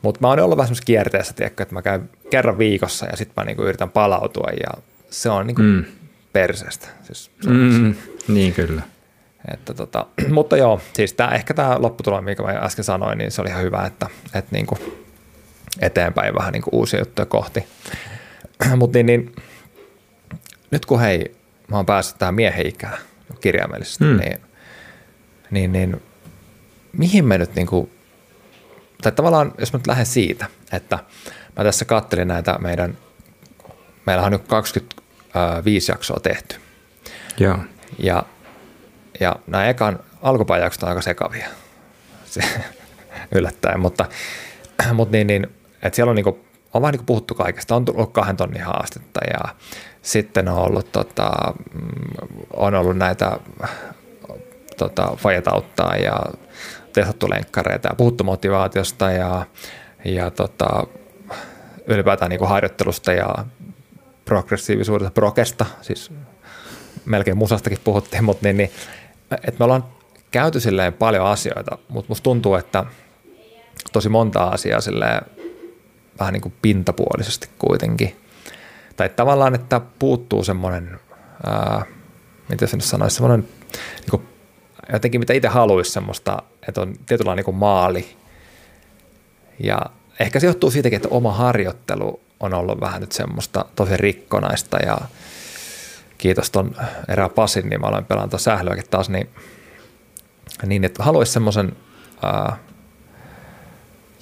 Mutta 0.02 0.20
mä 0.20 0.28
oon 0.28 0.40
ollut 0.40 0.56
vähän 0.56 0.66
semmoisessa 0.66 0.86
kierteessä, 0.86 1.34
tiedätkö, 1.34 1.62
että 1.62 1.74
mä 1.74 1.82
käyn 1.82 2.10
kerran 2.30 2.58
viikossa 2.58 3.06
ja 3.06 3.16
sitten 3.16 3.34
mä 3.36 3.44
niinku 3.44 3.62
yritän 3.62 3.90
palautua 3.90 4.50
ja 4.50 4.82
se 5.10 5.30
on 5.30 5.46
niinku 5.46 5.62
mm. 5.62 5.84
perseestä. 6.32 6.88
Siis 7.02 7.30
mm, 7.46 7.94
niin 8.28 8.52
kyllä. 8.52 8.82
Että 9.52 9.74
tota, 9.74 10.06
mutta 10.28 10.56
joo, 10.56 10.80
siis 10.92 11.12
tää, 11.12 11.34
ehkä 11.34 11.54
tämä 11.54 11.82
lopputulema, 11.82 12.22
mikä 12.22 12.42
mä 12.42 12.48
äsken 12.48 12.84
sanoin, 12.84 13.18
niin 13.18 13.30
se 13.30 13.40
oli 13.40 13.50
ihan 13.50 13.62
hyvä, 13.62 13.86
että, 13.86 14.06
että 14.34 14.50
niinku 14.52 14.78
eteenpäin 15.80 16.34
vähän 16.34 16.52
niinku 16.52 16.70
uusia 16.72 17.00
juttuja 17.00 17.26
kohti. 17.26 17.64
Mutta 18.76 18.98
niin, 18.98 19.06
niin, 19.06 19.36
nyt 20.70 20.86
kun 20.86 21.00
hei, 21.00 21.36
mä 21.68 21.76
oon 21.76 21.86
päässyt 21.86 22.18
tähän 22.18 22.34
miehen 22.34 22.66
ikään 22.66 22.98
kirjaimellisesti, 23.40 24.04
mm. 24.04 24.16
niin, 24.16 24.40
niin, 25.50 25.72
niin 25.72 26.02
mihin 26.92 27.24
me 27.24 27.38
nyt 27.38 27.54
niin 27.54 27.66
kuin, 27.66 27.90
tai 29.02 29.12
tavallaan 29.12 29.52
jos 29.58 29.72
mä 29.72 29.78
nyt 29.78 29.86
lähden 29.86 30.06
siitä, 30.06 30.46
että 30.72 30.98
mä 31.56 31.64
tässä 31.64 31.84
kattelin 31.84 32.28
näitä 32.28 32.58
meidän, 32.58 32.98
meillä 34.06 34.22
on 34.22 34.32
nyt 34.32 34.48
25 34.48 35.92
jaksoa 35.92 36.20
tehty. 36.22 36.56
Joo. 37.38 37.58
Ja, 37.98 38.22
ja 39.20 39.36
nämä 39.46 39.68
ekan 39.68 39.98
alkupäin 40.22 40.62
jaksot 40.62 40.82
on 40.82 40.88
aika 40.88 41.02
sekavia, 41.02 41.48
se, 42.24 42.40
yllättäen, 43.34 43.80
mutta, 43.80 44.04
mutta 44.92 45.12
niin, 45.12 45.26
niin, 45.26 45.46
että 45.82 45.96
siellä 45.96 46.10
on 46.10 46.16
niin 46.16 46.46
on 46.74 46.82
vähän 46.82 46.92
niin 46.92 47.06
puhuttu 47.06 47.34
kaikesta. 47.34 47.76
On 47.76 47.84
tullut 47.84 48.12
kahden 48.12 48.36
tonnin 48.36 48.62
haastetta 48.62 49.20
ja 49.32 49.54
sitten 50.02 50.48
on 50.48 50.58
ollut, 50.58 50.92
tota, 50.92 51.30
mm, 51.74 52.26
on 52.52 52.74
ollut 52.74 52.96
näitä 52.96 53.38
tota, 54.76 55.12
fajetauttaa 55.16 55.96
ja 55.96 56.16
testattu 56.92 57.30
lenkkareita 57.30 57.88
ja 57.88 57.94
puhuttu 57.94 58.24
motivaatiosta 58.24 59.10
ja, 59.10 59.46
ja 60.04 60.30
tota, 60.30 60.86
ylipäätään 61.86 62.30
niin 62.30 62.48
harjoittelusta 62.48 63.12
ja 63.12 63.34
progressiivisuudesta, 64.26 65.10
prokesta, 65.10 65.66
siis 65.82 66.12
melkein 67.04 67.36
musastakin 67.36 67.78
puhuttiin, 67.84 68.24
mutta 68.24 68.46
niin, 68.46 68.56
niin, 68.56 68.70
että 69.30 69.58
me 69.58 69.64
ollaan 69.64 69.84
käyty 70.30 70.60
silleen 70.60 70.92
paljon 70.92 71.26
asioita, 71.26 71.78
mutta 71.88 72.08
musta 72.08 72.22
tuntuu, 72.22 72.54
että 72.54 72.84
tosi 73.92 74.08
monta 74.08 74.44
asiaa 74.44 74.80
silleen 74.80 75.22
vähän 76.20 76.32
niin 76.32 76.40
kuin 76.40 76.54
pintapuolisesti 76.62 77.48
kuitenkin. 77.58 78.16
Tai 78.96 79.08
tavallaan, 79.08 79.54
että 79.54 79.80
puuttuu 79.98 80.44
semmoinen, 80.44 81.00
ää, 81.46 81.84
miten 82.48 82.68
se 82.68 82.76
nyt 82.76 82.84
sanoisi, 82.84 83.16
semmoinen 83.16 83.48
niin 84.00 84.10
kuin, 84.10 84.22
jotenkin 84.92 85.20
mitä 85.20 85.32
itse 85.32 85.48
haluaisi 85.48 85.90
semmoista, 85.90 86.42
että 86.68 86.80
on 86.80 86.94
tietynlainen 87.06 87.36
niin 87.36 87.44
kuin 87.44 87.56
maali. 87.56 88.16
Ja 89.58 89.80
ehkä 90.20 90.40
se 90.40 90.46
johtuu 90.46 90.70
siitäkin, 90.70 90.96
että 90.96 91.08
oma 91.08 91.32
harjoittelu 91.32 92.20
on 92.40 92.54
ollut 92.54 92.80
vähän 92.80 93.00
nyt 93.00 93.12
semmoista 93.12 93.64
tosi 93.76 93.96
rikkonaista 93.96 94.76
ja 94.76 94.98
kiitos 96.18 96.50
ton 96.50 96.76
erää 97.08 97.28
Pasin, 97.28 97.68
niin 97.68 97.80
mä 97.80 98.02
pelata 98.08 98.28
tuon 98.28 98.40
sählyäkin 98.40 98.84
taas, 98.90 99.08
niin, 99.08 99.30
niin 100.66 100.84
että 100.84 101.02
haluaisi 101.02 101.32
semmoisen 101.32 101.76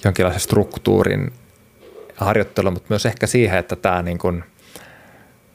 jonkinlaisen 0.03 0.41
struktuurin 0.41 1.33
harjoittelua, 2.15 2.71
mutta 2.71 2.87
myös 2.89 3.05
ehkä 3.05 3.27
siihen, 3.27 3.59
että 3.59 3.75
tämä 3.75 4.01
niin 4.01 4.17
kuin 4.17 4.43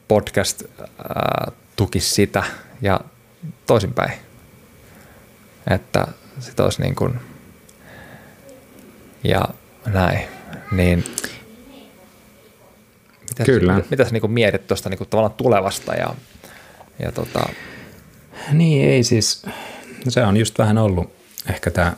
podcast 0.07 0.63
ää, 1.09 1.51
tukisi 1.75 2.09
sitä 2.09 2.43
ja 2.81 2.99
toisinpäin. 3.67 4.11
Että 5.69 6.07
sit 6.39 6.59
olisi 6.59 6.81
niin 6.81 6.95
kuin, 6.95 7.19
ja 9.23 9.41
näin. 9.85 10.27
Niin, 10.71 11.03
Mitä, 13.41 13.59
Kyllä. 13.59 13.75
Mitä, 13.75 13.87
mitä 13.89 14.05
sä 14.05 14.11
niin 14.11 14.31
mietit 14.31 14.67
tuosta 14.67 14.89
niin 14.89 15.07
tavallaan 15.09 15.33
tulevasta 15.33 15.93
ja, 15.93 16.15
ja 16.99 17.11
tota... 17.11 17.49
Niin 18.51 18.89
ei 18.89 19.03
siis, 19.03 19.43
no 20.05 20.11
se 20.11 20.23
on 20.23 20.37
just 20.37 20.59
vähän 20.59 20.77
ollut 20.77 21.13
ehkä 21.49 21.71
tämä, 21.71 21.93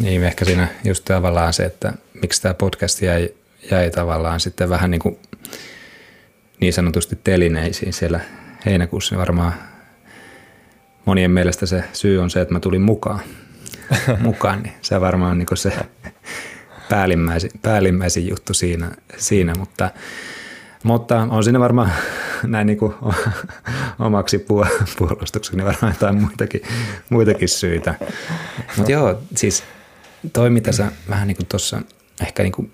niin 0.00 0.24
ehkä 0.24 0.44
siinä 0.44 0.68
just 0.84 1.04
tavallaan 1.04 1.52
se, 1.52 1.64
että 1.64 1.92
miksi 2.22 2.42
tämä 2.42 2.54
podcast 2.54 3.02
jäi, 3.02 3.28
jäi 3.70 3.90
tavallaan 3.90 4.40
sitten 4.40 4.68
vähän 4.68 4.90
niin 4.90 5.00
kuin 5.00 5.18
niin 6.60 6.72
sanotusti 6.72 7.18
telineisiin 7.24 7.92
siellä 7.92 8.20
heinäkuussa, 8.66 9.14
niin 9.14 9.20
varmaan 9.20 9.54
monien 11.04 11.30
mielestä 11.30 11.66
se 11.66 11.84
syy 11.92 12.18
on 12.18 12.30
se, 12.30 12.40
että 12.40 12.54
mä 12.54 12.60
tulin 12.60 12.82
mukaan, 12.82 13.20
mukaan 14.18 14.62
niin 14.62 14.74
se 14.80 15.00
varmaan 15.00 15.38
niin 15.38 15.56
se 15.56 15.72
päällimmäisin, 16.88 17.50
päällimmäisin 17.62 18.28
juttu 18.28 18.54
siinä, 18.54 18.90
siinä 19.18 19.52
mutta, 19.58 19.90
mutta 20.82 21.26
on 21.30 21.44
siinä 21.44 21.60
varmaan 21.60 21.92
näin 22.42 22.66
niin 22.66 22.78
kuin 22.78 22.94
omaksi 23.98 24.46
puolustukseksi 24.98 25.56
niin 25.56 25.66
varmaan 25.66 25.92
jotain 25.92 26.20
muitakin, 26.20 26.62
muitakin 27.10 27.48
syitä. 27.48 27.94
Mutta 28.76 28.92
joo, 28.92 29.22
siis 29.36 29.64
toi 30.32 30.50
mitä 30.50 30.72
sä 30.72 30.92
vähän 31.08 31.28
niin 31.28 31.36
kuin 31.36 31.46
tuossa 31.46 31.82
ehkä 32.22 32.42
niin 32.42 32.52
kuin, 32.52 32.72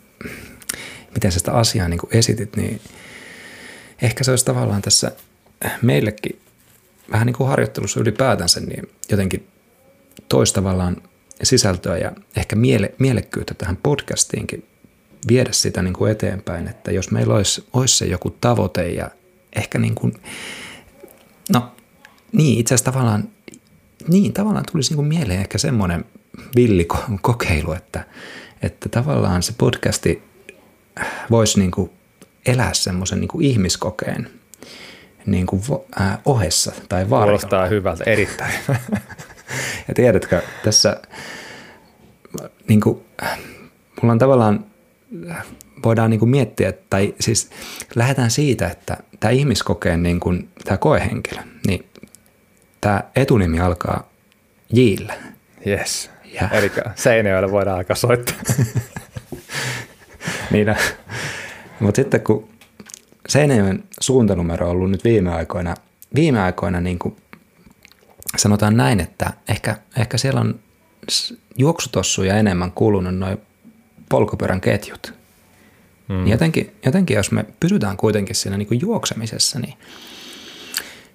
miten 1.14 1.32
sä 1.32 1.38
sitä 1.38 1.52
asiaa 1.52 1.88
niin 1.88 2.00
kuin 2.00 2.16
esitit, 2.16 2.56
niin 2.56 2.80
ehkä 4.02 4.24
se 4.24 4.30
olisi 4.30 4.44
tavallaan 4.44 4.82
tässä 4.82 5.12
meillekin 5.82 6.40
vähän 7.10 7.26
niin 7.26 7.36
kuin 7.36 7.48
harjoittelussa 7.48 8.00
ylipäätänsä 8.00 8.60
niin 8.60 8.88
jotenkin 9.10 9.48
toistavallaan 10.28 10.96
sisältöä 11.42 11.98
ja 11.98 12.12
ehkä 12.36 12.56
miele, 12.56 12.94
mielekkyyttä 12.98 13.54
tähän 13.54 13.76
podcastiinkin 13.76 14.66
viedä 15.28 15.52
sitä 15.52 15.82
niin 15.82 15.94
kuin 15.94 16.12
eteenpäin, 16.12 16.68
että 16.68 16.92
jos 16.92 17.10
meillä 17.10 17.34
olisi, 17.34 17.66
olisi 17.72 17.96
se 17.96 18.06
joku 18.06 18.30
tavoite 18.30 18.88
ja 18.88 19.10
ehkä 19.56 19.78
niin 19.78 19.94
kuin, 19.94 20.14
no 21.52 21.72
niin 22.32 22.58
itse 22.58 22.74
asiassa 22.74 22.92
tavallaan, 22.92 23.28
niin 24.08 24.32
tavallaan 24.32 24.64
tulisi 24.72 24.90
niin 24.90 24.96
kuin 24.96 25.08
mieleen 25.08 25.40
ehkä 25.40 25.58
semmoinen 25.58 26.04
villikokeilu, 26.56 27.72
että, 27.72 28.04
että 28.62 28.88
tavallaan 28.88 29.42
se 29.42 29.54
podcasti 29.58 30.22
voisi 31.30 31.58
niin 31.58 31.70
kuin 31.70 31.90
elää 32.46 32.74
semmoisen 32.74 33.20
niin 33.20 33.28
kuin 33.28 33.44
ihmiskokeen 33.44 34.30
niin 35.26 35.46
kuin 35.46 35.62
äh, 36.00 36.18
ohessa 36.24 36.72
tai 36.88 37.10
varjolla. 37.10 37.38
Kuulostaa 37.38 37.66
hyvältä, 37.66 38.04
erittäin. 38.04 38.52
ja 39.88 39.94
tiedätkö, 39.94 40.42
tässä 40.64 41.00
niin 42.68 42.80
kuin, 42.80 43.00
mulla 44.02 44.12
on 44.12 44.18
tavallaan, 44.18 44.66
voidaan 45.84 46.10
niin 46.10 46.20
kuin 46.20 46.30
miettiä, 46.30 46.72
tai 46.90 47.14
siis 47.20 47.50
lähdetään 47.94 48.30
siitä, 48.30 48.66
että 48.66 48.96
tämä 49.20 49.30
ihmiskokeen 49.30 50.02
niin 50.02 50.20
kuin, 50.20 50.48
tämä 50.64 50.78
koehenkilö, 50.78 51.40
niin 51.66 51.86
tämä 52.80 53.04
etunimi 53.16 53.60
alkaa 53.60 54.08
Jillä. 54.72 55.14
Yes. 55.66 56.10
Ja. 56.24 56.48
Eli 56.52 56.72
Seinäjoelle 56.94 57.50
voidaan 57.50 57.76
alkaa 57.76 57.96
soittaa. 57.96 58.36
niin, 60.50 60.76
mutta 61.80 61.96
sitten 61.96 62.20
kun 62.20 62.48
Seinäjoen 63.28 63.84
suuntanumero 64.00 64.66
on 64.66 64.72
ollut 64.72 64.90
nyt 64.90 65.04
viime 65.04 65.34
aikoina, 65.34 65.74
viime 66.14 66.40
aikoina 66.40 66.80
niin 66.80 66.98
kuin 66.98 67.16
sanotaan 68.36 68.76
näin, 68.76 69.00
että 69.00 69.32
ehkä, 69.48 69.76
ehkä 69.96 70.18
siellä 70.18 70.40
on 70.40 70.60
juoksutossuja 71.56 72.36
enemmän 72.36 72.72
kulunut 72.72 73.16
noin 73.16 73.38
polkupyörän 74.08 74.60
ketjut. 74.60 75.14
Mm. 76.08 76.14
Niin 76.14 76.28
jotenkin, 76.28 76.76
jotenkin, 76.84 77.14
jos 77.14 77.32
me 77.32 77.44
pysytään 77.60 77.96
kuitenkin 77.96 78.36
siinä 78.36 78.56
niin 78.56 78.68
kuin 78.68 78.80
juoksemisessa, 78.80 79.58
niin, 79.58 79.74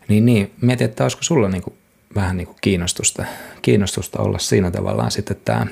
niin, 0.08 0.26
niin 0.26 0.52
mietin, 0.62 0.86
että 0.86 1.04
olisiko 1.04 1.24
sulla 1.24 1.50
niin 1.50 1.64
kuin 1.64 1.74
vähän 2.16 2.38
niin 2.38 2.48
kuin 2.48 2.58
kiinnostusta, 2.62 3.26
kiinnostusta 3.62 4.22
olla 4.22 4.40
siinä 4.40 4.72
tavallaan 4.72 5.12
sitten 5.12 5.38
tämä 5.46 5.68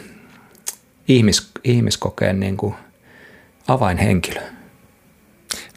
ihmis, 1.08 1.52
ihmiskokeen 1.64 2.40
niin 2.40 2.58
kuin 2.58 2.76
avainhenkilö. 3.68 4.42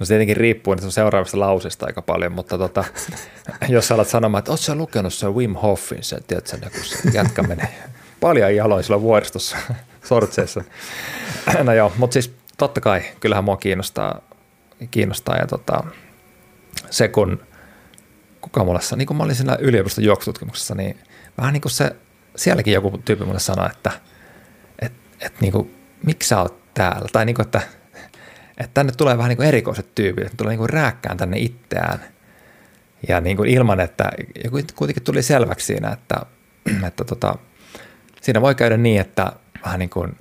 No 0.01 0.07
se 0.07 0.15
tietenkin 0.15 0.37
riippuu 0.37 0.73
että 0.73 0.91
seuraavasta 0.91 1.41
lausesta 1.41 1.87
aika 1.87 2.03
paljon, 2.03 2.33
mutta 2.33 2.59
tota, 2.59 2.85
jos 3.69 3.93
alat 3.93 4.09
sanomaan, 4.09 4.39
että 4.39 4.51
ootko 4.51 4.75
lukenut 4.75 5.15
se 5.15 5.29
Wim 5.29 5.55
Hofin, 5.55 6.05
se, 6.05 6.21
tiedätkö, 6.27 6.71
kun 6.71 6.85
se 6.85 7.11
jätkä 7.15 7.43
menee 7.43 7.75
paljon 8.21 8.57
jaloin 8.57 8.85
sillä 8.85 9.01
vuoristossa 9.01 9.57
sortseessa. 10.09 10.65
no 11.63 11.73
joo, 11.73 11.93
mutta 11.97 12.15
siis 12.15 12.35
totta 12.59 12.81
kai, 12.81 13.03
kyllähän 13.21 13.45
mua 13.45 13.57
kiinnostaa, 13.57 14.21
kiinnostaa 14.91 15.37
ja 15.37 15.47
tota, 15.47 15.85
se 16.91 17.09
kun, 17.09 17.43
kuka 18.41 18.65
mulle 18.65 18.81
sanoi, 18.81 18.99
niin 18.99 19.07
kun 19.07 19.17
mä 19.17 19.23
olin 19.23 19.37
siinä 19.37 19.57
yliopiston 19.61 20.05
juoksututkimuksessa, 20.05 20.75
niin 20.75 20.99
vähän 21.39 21.53
niin 21.53 21.61
kuin 21.61 21.73
se, 21.73 21.97
sielläkin 22.37 22.75
joku 22.75 22.99
tyyppi 23.05 23.25
mulle 23.25 23.41
sanoi, 23.41 23.67
että 23.67 23.91
et, 24.79 24.93
et 25.21 25.41
niin 25.41 25.53
kuin, 25.53 25.75
miksi 26.07 26.29
sä 26.29 26.41
oot 26.41 26.75
täällä, 26.75 27.09
tai 27.13 27.25
niin 27.25 27.37
kuin, 27.37 27.47
että 27.47 27.63
että 28.59 28.75
tänne 28.75 28.93
tulee 28.97 29.19
vähän 29.19 29.29
niin 29.29 29.37
kuin 29.37 29.49
erikoiset 29.49 29.95
tyypit, 29.95 30.25
että 30.25 30.37
tulee 30.37 30.51
niin 30.51 30.59
kuin 30.59 30.71
rääkkään 30.71 31.17
tänne 31.17 31.39
itseään. 31.39 32.01
Ja 33.09 33.21
niin 33.21 33.37
kuin 33.37 33.51
ilman, 33.51 33.81
että 33.81 34.11
kuitenkin 34.75 35.03
tuli 35.03 35.23
selväksi 35.23 35.67
siinä, 35.67 35.93
että, 35.93 36.17
että 36.89 37.05
tota, 37.05 37.35
siinä 38.23 38.41
voi 38.41 38.55
käydä 38.55 38.77
niin, 38.77 39.01
että 39.01 39.33
vähän 39.65 39.79
niin 39.79 39.91
kuin 39.91 40.17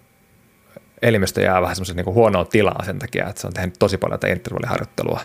elimistö 1.01 1.41
jää 1.41 1.61
vähän 1.61 1.75
semmoisen 1.75 1.95
niin 1.95 2.05
huonoon 2.05 2.47
tilaan 2.47 2.85
sen 2.85 2.99
takia, 2.99 3.27
että 3.29 3.41
se 3.41 3.47
on 3.47 3.53
tehnyt 3.53 3.75
tosi 3.79 3.97
paljon 3.97 4.19
tätä 4.19 4.33
intervalliharjoittelua. 4.33 5.21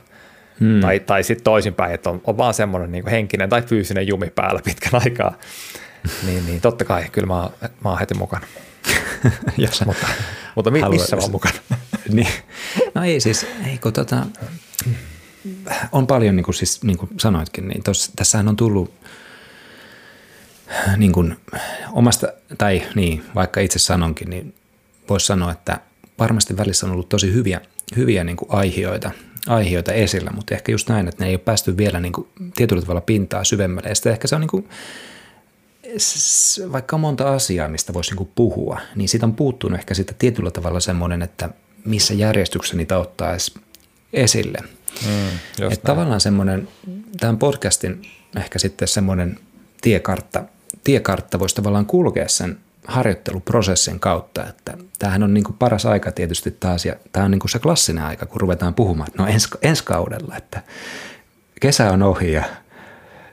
Hmm. 0.60 0.80
Tai, 0.80 1.00
tai 1.00 1.22
sitten 1.22 1.44
toisinpäin, 1.44 1.94
että 1.94 2.10
on, 2.10 2.20
on 2.24 2.36
vaan 2.36 2.54
semmoinen 2.54 2.92
niin 2.92 3.08
henkinen 3.08 3.48
tai 3.48 3.62
fyysinen 3.62 4.08
jumi 4.08 4.30
päällä 4.30 4.60
pitkän 4.64 5.00
aikaa. 5.04 5.34
niin, 6.26 6.46
niin 6.46 6.60
totta 6.60 6.84
kai, 6.84 7.04
kyllä 7.12 7.26
mä, 7.26 7.50
mä 7.84 7.90
oon 7.90 7.98
heti 7.98 8.14
mukana. 8.14 8.46
Jos 9.56 9.84
mutta, 9.86 10.06
mutta 10.54 10.70
missä 10.70 11.16
mä 11.16 11.22
oon 11.22 11.30
mukana? 11.30 11.58
niin. 12.08 12.28
No 12.98 13.04
ei 13.04 13.20
siis, 13.20 13.46
ei 13.66 13.78
kun 13.78 13.92
tota, 13.92 14.26
on 15.92 16.06
paljon 16.06 16.36
niin 16.36 16.44
kuin, 16.44 16.54
siis, 16.54 16.82
niin 16.82 16.98
kuin 16.98 17.10
sanoitkin, 17.20 17.68
niin 17.68 17.82
tos, 17.82 18.12
tässähän 18.16 18.48
on 18.48 18.56
tullut 18.56 18.94
niin 20.96 21.12
kuin 21.12 21.36
omasta, 21.92 22.32
tai 22.58 22.82
niin, 22.94 23.24
vaikka 23.34 23.60
itse 23.60 23.78
sanonkin, 23.78 24.30
niin 24.30 24.54
voisi 25.08 25.26
sanoa, 25.26 25.52
että 25.52 25.80
varmasti 26.18 26.56
välissä 26.56 26.86
on 26.86 26.92
ollut 26.92 27.08
tosi 27.08 27.32
hyviä, 27.32 27.60
hyviä 27.96 28.24
niin 28.24 28.36
kuin 28.36 28.50
aihioita, 28.50 29.10
aihioita 29.46 29.92
esillä, 29.92 30.30
mutta 30.30 30.54
ehkä 30.54 30.72
just 30.72 30.88
näin, 30.88 31.08
että 31.08 31.24
ne 31.24 31.28
ei 31.28 31.34
ole 31.34 31.42
päästy 31.44 31.76
vielä 31.76 32.00
niin 32.00 32.12
kuin 32.12 32.28
tietyllä 32.56 32.82
tavalla 32.82 33.00
pintaa 33.00 33.44
syvemmälle. 33.44 33.88
Ja 33.88 33.94
sitten 33.94 34.12
ehkä 34.12 34.28
se 34.28 34.34
on 34.34 34.40
niin 34.40 34.48
kuin, 34.48 34.68
vaikka 36.72 36.96
on 36.96 37.00
monta 37.00 37.34
asiaa, 37.34 37.68
mistä 37.68 37.92
voisi 37.92 38.14
niin 38.14 38.30
puhua, 38.34 38.80
niin 38.94 39.08
siitä 39.08 39.26
on 39.26 39.34
puuttunut 39.34 39.78
ehkä 39.78 39.94
sitä 39.94 40.14
tietyllä 40.18 40.50
tavalla 40.50 40.80
semmoinen, 40.80 41.22
että 41.22 41.50
missä 41.88 42.14
järjestyksessä 42.14 42.76
niitä 42.76 42.98
ottaa 42.98 43.30
edes 43.30 43.54
esille. 44.12 44.58
Mm, 45.06 45.68
että 45.70 45.86
tavallaan 45.86 46.20
semmoinen, 46.20 46.68
tämän 47.20 47.38
podcastin 47.38 48.02
ehkä 48.36 48.58
sitten 48.58 48.88
semmoinen 48.88 49.38
tiekartta, 49.80 50.44
tiekartta 50.84 51.38
voisi 51.38 51.54
tavallaan 51.54 51.86
kulkea 51.86 52.28
sen 52.28 52.58
harjoitteluprosessin 52.86 54.00
kautta, 54.00 54.46
että 54.46 54.74
tämähän 54.98 55.22
on 55.22 55.34
niin 55.34 55.44
kuin 55.44 55.56
paras 55.56 55.86
aika 55.86 56.12
tietysti 56.12 56.50
taas, 56.50 56.86
ja 56.86 56.96
tämä 57.12 57.24
on 57.24 57.30
niin 57.30 57.40
kuin 57.40 57.50
se 57.50 57.58
klassinen 57.58 58.04
aika, 58.04 58.26
kun 58.26 58.40
ruvetaan 58.40 58.74
puhumaan, 58.74 59.08
no 59.18 59.26
ens, 59.26 59.48
ensi 59.62 59.84
kaudella, 59.84 60.36
että 60.36 60.62
kesä 61.60 61.92
on 61.92 62.02
ohi 62.02 62.32
ja 62.32 62.44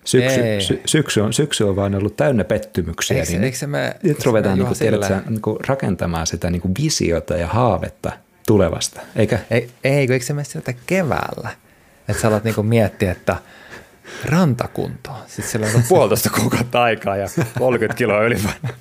syksy, 0.06 0.42
sy, 0.60 0.82
syksy, 0.86 1.22
on, 1.22 1.34
syksy 1.34 1.64
on 1.64 1.76
vaan 1.76 1.96
ollut 1.96 2.16
täynnä 2.16 2.44
pettymyksiä, 2.44 3.18
eikö, 3.18 3.32
niin 3.32 3.44
eikö 3.44 3.68
me, 3.68 3.96
nyt 4.04 4.26
ruvetaan 4.26 4.58
niin 4.58 4.68
kuin, 4.68 4.80
tiedätkö, 4.80 5.22
niin 5.30 5.42
kuin 5.42 5.58
rakentamaan 5.68 6.28
sitä 6.28 6.50
niin 6.50 6.62
kuin 6.62 6.74
visiota 6.84 7.38
ja 7.38 7.48
haavetta 7.48 8.12
tulevasta, 8.48 9.02
eikä? 9.16 9.40
Ei, 9.52 9.70
ei 9.84 10.08
eikö 10.12 10.26
se 10.26 10.34
mene 10.34 10.46
sieltä 10.46 10.74
keväällä, 10.88 11.50
että 12.08 12.22
sä 12.22 12.28
alat 12.28 12.44
niin 12.44 12.56
kuin 12.56 12.68
miettiä, 12.68 13.12
että– 13.12 13.36
rantakuntoon. 14.26 15.18
Sitten 15.28 15.52
sillä 15.52 15.68
on 15.76 15.84
puolitoista 15.90 16.30
kuukautta 16.30 16.84
aikaa 16.84 17.18
ja 17.18 17.28
30 17.60 17.98
kiloa 17.98 18.24
ylipainoa. 18.24 18.76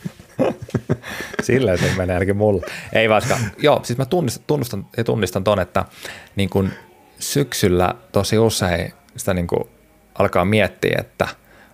Sillä 1.42 1.76
se 1.76 1.90
menee 1.96 2.14
ainakin 2.14 2.36
mulla. 2.36 2.66
Ei 2.92 3.08
vaikka, 3.08 3.38
joo, 3.58 3.80
siis 3.82 3.98
mä 3.98 4.04
tunnistan, 4.04 4.44
tunnustan 4.46 4.86
ja 4.96 5.04
tunnistan 5.04 5.44
ton, 5.44 5.60
että 5.60 5.84
niin 6.36 6.50
kun 6.50 6.70
syksyllä 7.18 7.94
tosi 8.12 8.38
usein 8.38 8.92
sitä 9.16 9.34
niin 9.34 9.46
kun 9.46 9.68
alkaa 10.18 10.44
miettiä, 10.44 10.96
että 11.00 11.28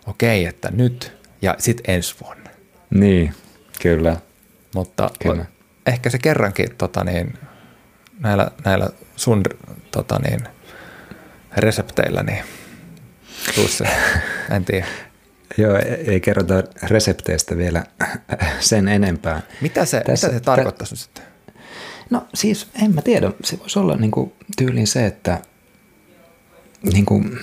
okei, 0.06 0.44
että 0.44 0.70
nyt 0.72 1.12
ja 1.42 1.54
sitten 1.58 1.94
ensi 1.94 2.14
vuonna. 2.24 2.50
Niin, 2.90 3.34
kyllä. 3.82 4.16
Mutta 4.74 5.10
kyllä. 5.22 5.44
ehkä 5.86 6.10
se 6.10 6.18
kerrankin 6.18 6.76
tota 6.78 7.04
niin, 7.04 7.38
näillä, 8.20 8.50
näillä 8.64 8.90
sun 9.16 9.42
tota 9.90 10.18
niin, 10.18 10.40
resepteillä, 11.56 12.22
niin 12.22 12.44
se, 13.68 13.84
en 14.56 14.64
tiedä. 14.64 14.86
Joo, 15.58 15.78
ei 16.06 16.20
kerrota 16.20 16.54
resepteistä 16.82 17.56
vielä 17.56 17.84
sen 18.60 18.88
enempää. 18.88 19.42
Mitä 19.60 19.84
se, 19.84 20.00
Tässä, 20.00 20.26
mitä 20.26 20.38
se 20.38 20.44
tarkoittaisi 20.44 20.94
tä, 20.94 21.00
sitten? 21.00 21.24
No 22.10 22.26
siis 22.34 22.68
en 22.82 22.94
mä 22.94 23.02
tiedä, 23.02 23.32
se 23.44 23.58
voisi 23.58 23.78
olla 23.78 23.96
niin 23.96 24.10
kuin, 24.10 24.32
tyyliin 24.56 24.86
se, 24.86 25.06
että 25.06 25.38
niin 26.92 27.06
kuin, 27.06 27.38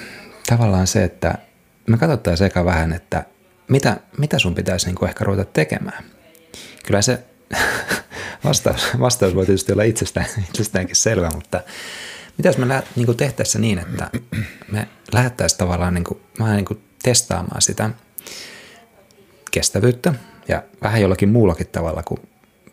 tavallaan 0.47 0.87
se, 0.87 1.03
että 1.03 1.35
me 1.87 1.97
katsottaisiin 1.97 2.45
eka 2.47 2.65
vähän, 2.65 2.93
että 2.93 3.25
mitä, 3.67 3.97
mitä 4.17 4.39
sun 4.39 4.55
pitäisi 4.55 4.85
niin 4.85 4.95
kuin 4.95 5.09
ehkä 5.09 5.23
ruveta 5.23 5.45
tekemään. 5.53 6.03
Kyllä 6.85 7.01
se 7.01 7.23
vastaus, 8.43 8.88
vastaus 8.99 9.36
voi 9.36 9.45
tietysti 9.45 9.71
olla 9.71 9.83
itsestään, 9.83 10.27
itsestäänkin 10.49 10.95
selvä, 10.95 11.29
mutta 11.36 11.62
mitä 12.38 12.49
jos 12.49 12.57
me 12.57 12.67
lä, 12.67 12.83
niin 12.95 13.17
tehtäisiin 13.17 13.62
niin, 13.62 13.79
että 13.79 14.10
me 14.71 14.88
lähdettäisiin 15.13 15.60
tavallaan 15.60 15.93
niin 15.93 16.03
kuin, 16.03 16.19
vähän 16.39 16.55
niin 16.55 16.65
kuin 16.65 16.83
testaamaan 17.03 17.62
sitä 17.62 17.89
kestävyyttä 19.51 20.13
ja 20.47 20.63
vähän 20.81 21.01
jollakin 21.01 21.29
muullakin 21.29 21.67
tavalla 21.67 22.03
kuin 22.03 22.19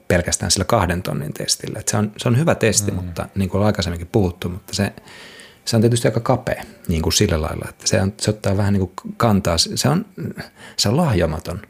pelkästään 0.09 0.51
sillä 0.51 0.65
kahden 0.65 1.03
tonnin 1.03 1.33
testillä. 1.33 1.79
Et 1.79 1.89
se, 1.89 1.97
on, 1.97 2.13
se 2.17 2.29
on 2.29 2.39
hyvä 2.39 2.55
testi, 2.55 2.91
mm. 2.91 2.97
mutta 2.97 3.29
niin 3.35 3.51
kuin 3.51 3.65
aikaisemminkin 3.65 4.09
puhuttu, 4.13 4.49
mutta 4.49 4.75
se, 4.75 4.93
se 5.65 5.77
on 5.77 5.83
tietysti 5.83 6.09
aika 6.09 6.21
kapea 6.21 6.65
niin 6.89 7.03
kuin 7.03 7.13
sillä 7.13 7.41
lailla, 7.41 7.67
että 7.69 7.87
se, 7.87 8.01
on, 8.01 8.13
se 8.21 8.31
ottaa 8.31 8.57
vähän 8.57 8.73
niin 8.73 8.81
kuin 8.81 9.15
kantaa. 9.17 9.59
Se 9.59 9.89
on, 9.89 10.07
se 10.77 10.89
on 10.89 10.97
lahjomaton. 10.97 11.63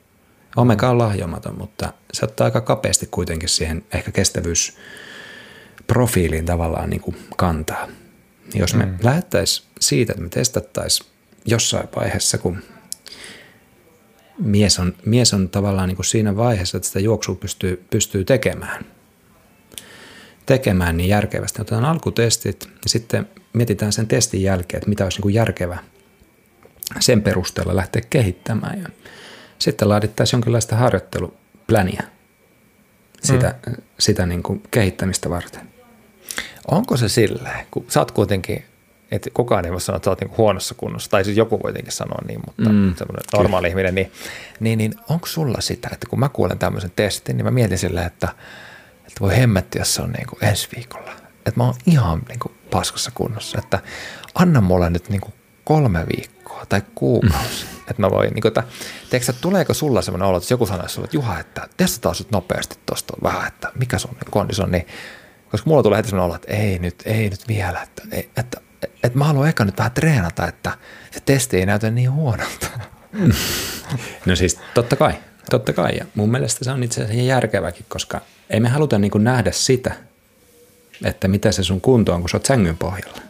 Omega 0.56 0.90
on 0.90 0.98
lahjomaton, 0.98 1.58
mutta 1.58 1.92
se 2.12 2.24
ottaa 2.24 2.44
aika 2.44 2.60
kapeasti 2.60 3.08
kuitenkin 3.10 3.48
siihen 3.48 3.84
ehkä 3.94 4.12
kestävyysprofiiliin 4.12 6.46
tavallaan 6.46 6.90
niin 6.90 7.00
kuin 7.00 7.16
kantaa. 7.36 7.88
Jos 8.54 8.74
me 8.74 8.86
mm. 8.86 8.98
lähettäisiin 9.02 9.68
siitä, 9.80 10.12
että 10.12 10.22
me 10.22 10.28
testattaisiin 10.28 11.10
jossain 11.44 11.88
vaiheessa, 11.96 12.38
kun 12.38 12.62
mies 14.38 14.78
on, 14.78 14.94
mies 15.04 15.34
on 15.34 15.48
tavallaan 15.48 15.88
niin 15.88 15.96
kuin 15.96 16.06
siinä 16.06 16.36
vaiheessa, 16.36 16.76
että 16.76 16.86
sitä 16.86 17.00
juoksua 17.00 17.34
pystyy, 17.34 17.84
pystyy 17.90 18.24
tekemään, 18.24 18.84
tekemään 20.46 20.96
niin 20.96 21.08
järkevästi. 21.08 21.62
Otetaan 21.62 21.84
alkutestit 21.84 22.64
ja 22.64 22.88
sitten 22.88 23.28
mietitään 23.52 23.92
sen 23.92 24.06
testin 24.06 24.42
jälkeen, 24.42 24.78
että 24.78 24.88
mitä 24.88 25.04
olisi 25.04 25.18
niin 25.18 25.22
kuin 25.22 25.34
järkevä 25.34 25.78
sen 27.00 27.22
perusteella 27.22 27.76
lähteä 27.76 28.02
kehittämään. 28.10 28.82
Ja 28.82 28.88
sitten 29.58 29.88
laadittaisiin 29.88 30.38
jonkinlaista 30.38 30.76
harjoittelupläniä 30.76 32.02
sitä, 33.22 33.54
mm. 33.66 33.74
sitä 33.98 34.26
niin 34.26 34.42
kuin 34.42 34.62
kehittämistä 34.70 35.30
varten. 35.30 35.68
Onko 36.70 36.96
se 36.96 37.08
silleen, 37.08 37.66
kun 37.70 37.84
sä 37.88 38.00
oot 38.00 38.10
kuitenkin 38.10 38.64
että 39.10 39.30
kukaan 39.34 39.64
ei 39.64 39.72
voi 39.72 39.80
sanoa, 39.80 39.96
että 39.96 40.04
sä 40.04 40.10
oot 40.10 40.20
niin 40.20 40.36
huonossa 40.36 40.74
kunnossa, 40.74 41.10
tai 41.10 41.24
siis 41.24 41.36
joku 41.36 41.60
voi 41.62 41.70
jotenkin 41.70 41.92
sanoa 41.92 42.18
niin, 42.26 42.40
mutta 42.46 42.70
mm, 42.70 42.94
semmoinen 42.94 43.24
normaali 43.32 43.68
ihminen, 43.68 43.94
niin, 43.94 44.12
niin, 44.60 44.78
niin 44.78 44.94
onko 45.08 45.26
sulla 45.26 45.60
sitä, 45.60 45.88
että 45.92 46.06
kun 46.10 46.20
mä 46.20 46.28
kuulen 46.28 46.58
tämmöisen 46.58 46.92
testin, 46.96 47.36
niin 47.36 47.44
mä 47.44 47.50
mietin 47.50 47.78
silleen, 47.78 48.06
että, 48.06 48.28
että 48.98 49.20
voi 49.20 49.36
hemmetti, 49.36 49.78
jos 49.78 49.94
se 49.94 50.02
on 50.02 50.12
niin 50.12 50.26
kuin 50.26 50.44
ensi 50.44 50.68
viikolla. 50.76 51.10
Että 51.36 51.52
mä 51.56 51.64
oon 51.64 51.74
ihan 51.86 52.22
niin 52.28 52.38
kuin 52.38 52.54
paskassa 52.70 53.10
kunnossa, 53.14 53.58
että 53.58 53.78
anna 54.34 54.60
mulle 54.60 54.90
nyt 54.90 55.08
niin 55.08 55.20
kuin 55.20 55.34
kolme 55.64 56.06
viikkoa 56.16 56.66
tai 56.68 56.82
kuukausi. 56.94 57.64
Mm. 57.64 57.73
Että 57.90 58.02
mä 58.02 58.10
voin, 58.10 58.34
niin 58.34 58.42
kuin, 58.42 58.50
että, 58.50 58.62
teekö, 59.10 59.26
että 59.28 59.42
tuleeko 59.42 59.74
sulla 59.74 60.02
semmoinen 60.02 60.28
olo, 60.28 60.36
että 60.36 60.54
joku 60.54 60.66
sanoisi 60.66 60.94
sulle, 60.94 61.04
että 61.04 61.16
Juha, 61.16 61.38
että 61.38 61.68
testataan 61.76 62.14
sut 62.14 62.30
nopeasti 62.30 62.78
tuosta 62.86 63.14
vähän, 63.22 63.48
että 63.48 63.72
mikä 63.78 63.98
sun 63.98 64.16
kondis 64.30 64.60
on, 64.60 64.70
niin 64.70 64.86
koska 65.50 65.70
mulla 65.70 65.82
tulee 65.82 65.96
heti 65.96 66.08
semmoinen 66.08 66.26
olo, 66.26 66.34
että 66.34 66.52
ei 66.52 66.78
nyt, 66.78 67.02
ei 67.04 67.30
nyt 67.30 67.48
vielä, 67.48 67.82
että, 67.82 68.02
että 68.36 68.60
että 69.02 69.18
mä 69.18 69.24
haluan 69.24 69.48
eka 69.48 69.64
nyt 69.64 69.78
vähän 69.78 69.92
treenata, 69.92 70.48
että 70.48 70.72
se 71.10 71.20
testi 71.20 71.56
ei 71.56 71.66
näytä 71.66 71.90
niin 71.90 72.12
huonolta. 72.12 72.66
No 74.26 74.36
siis 74.36 74.58
totta 74.74 74.96
kai, 74.96 75.14
totta 75.50 75.72
kai. 75.72 75.96
Ja 75.96 76.04
mun 76.14 76.30
mielestä 76.30 76.64
se 76.64 76.70
on 76.70 76.82
itse 76.82 77.02
asiassa 77.02 77.22
järkeväkin, 77.22 77.86
koska 77.88 78.20
ei 78.50 78.60
me 78.60 78.68
haluta 78.68 78.98
niin 78.98 79.12
nähdä 79.18 79.52
sitä, 79.52 79.94
että 81.04 81.28
mitä 81.28 81.52
se 81.52 81.62
sun 81.64 81.80
kunto 81.80 82.14
on, 82.14 82.20
kun 82.20 82.30
sä 82.30 82.36
oot 82.36 82.46
sängyn 82.46 82.76
pohjalla. 82.76 83.20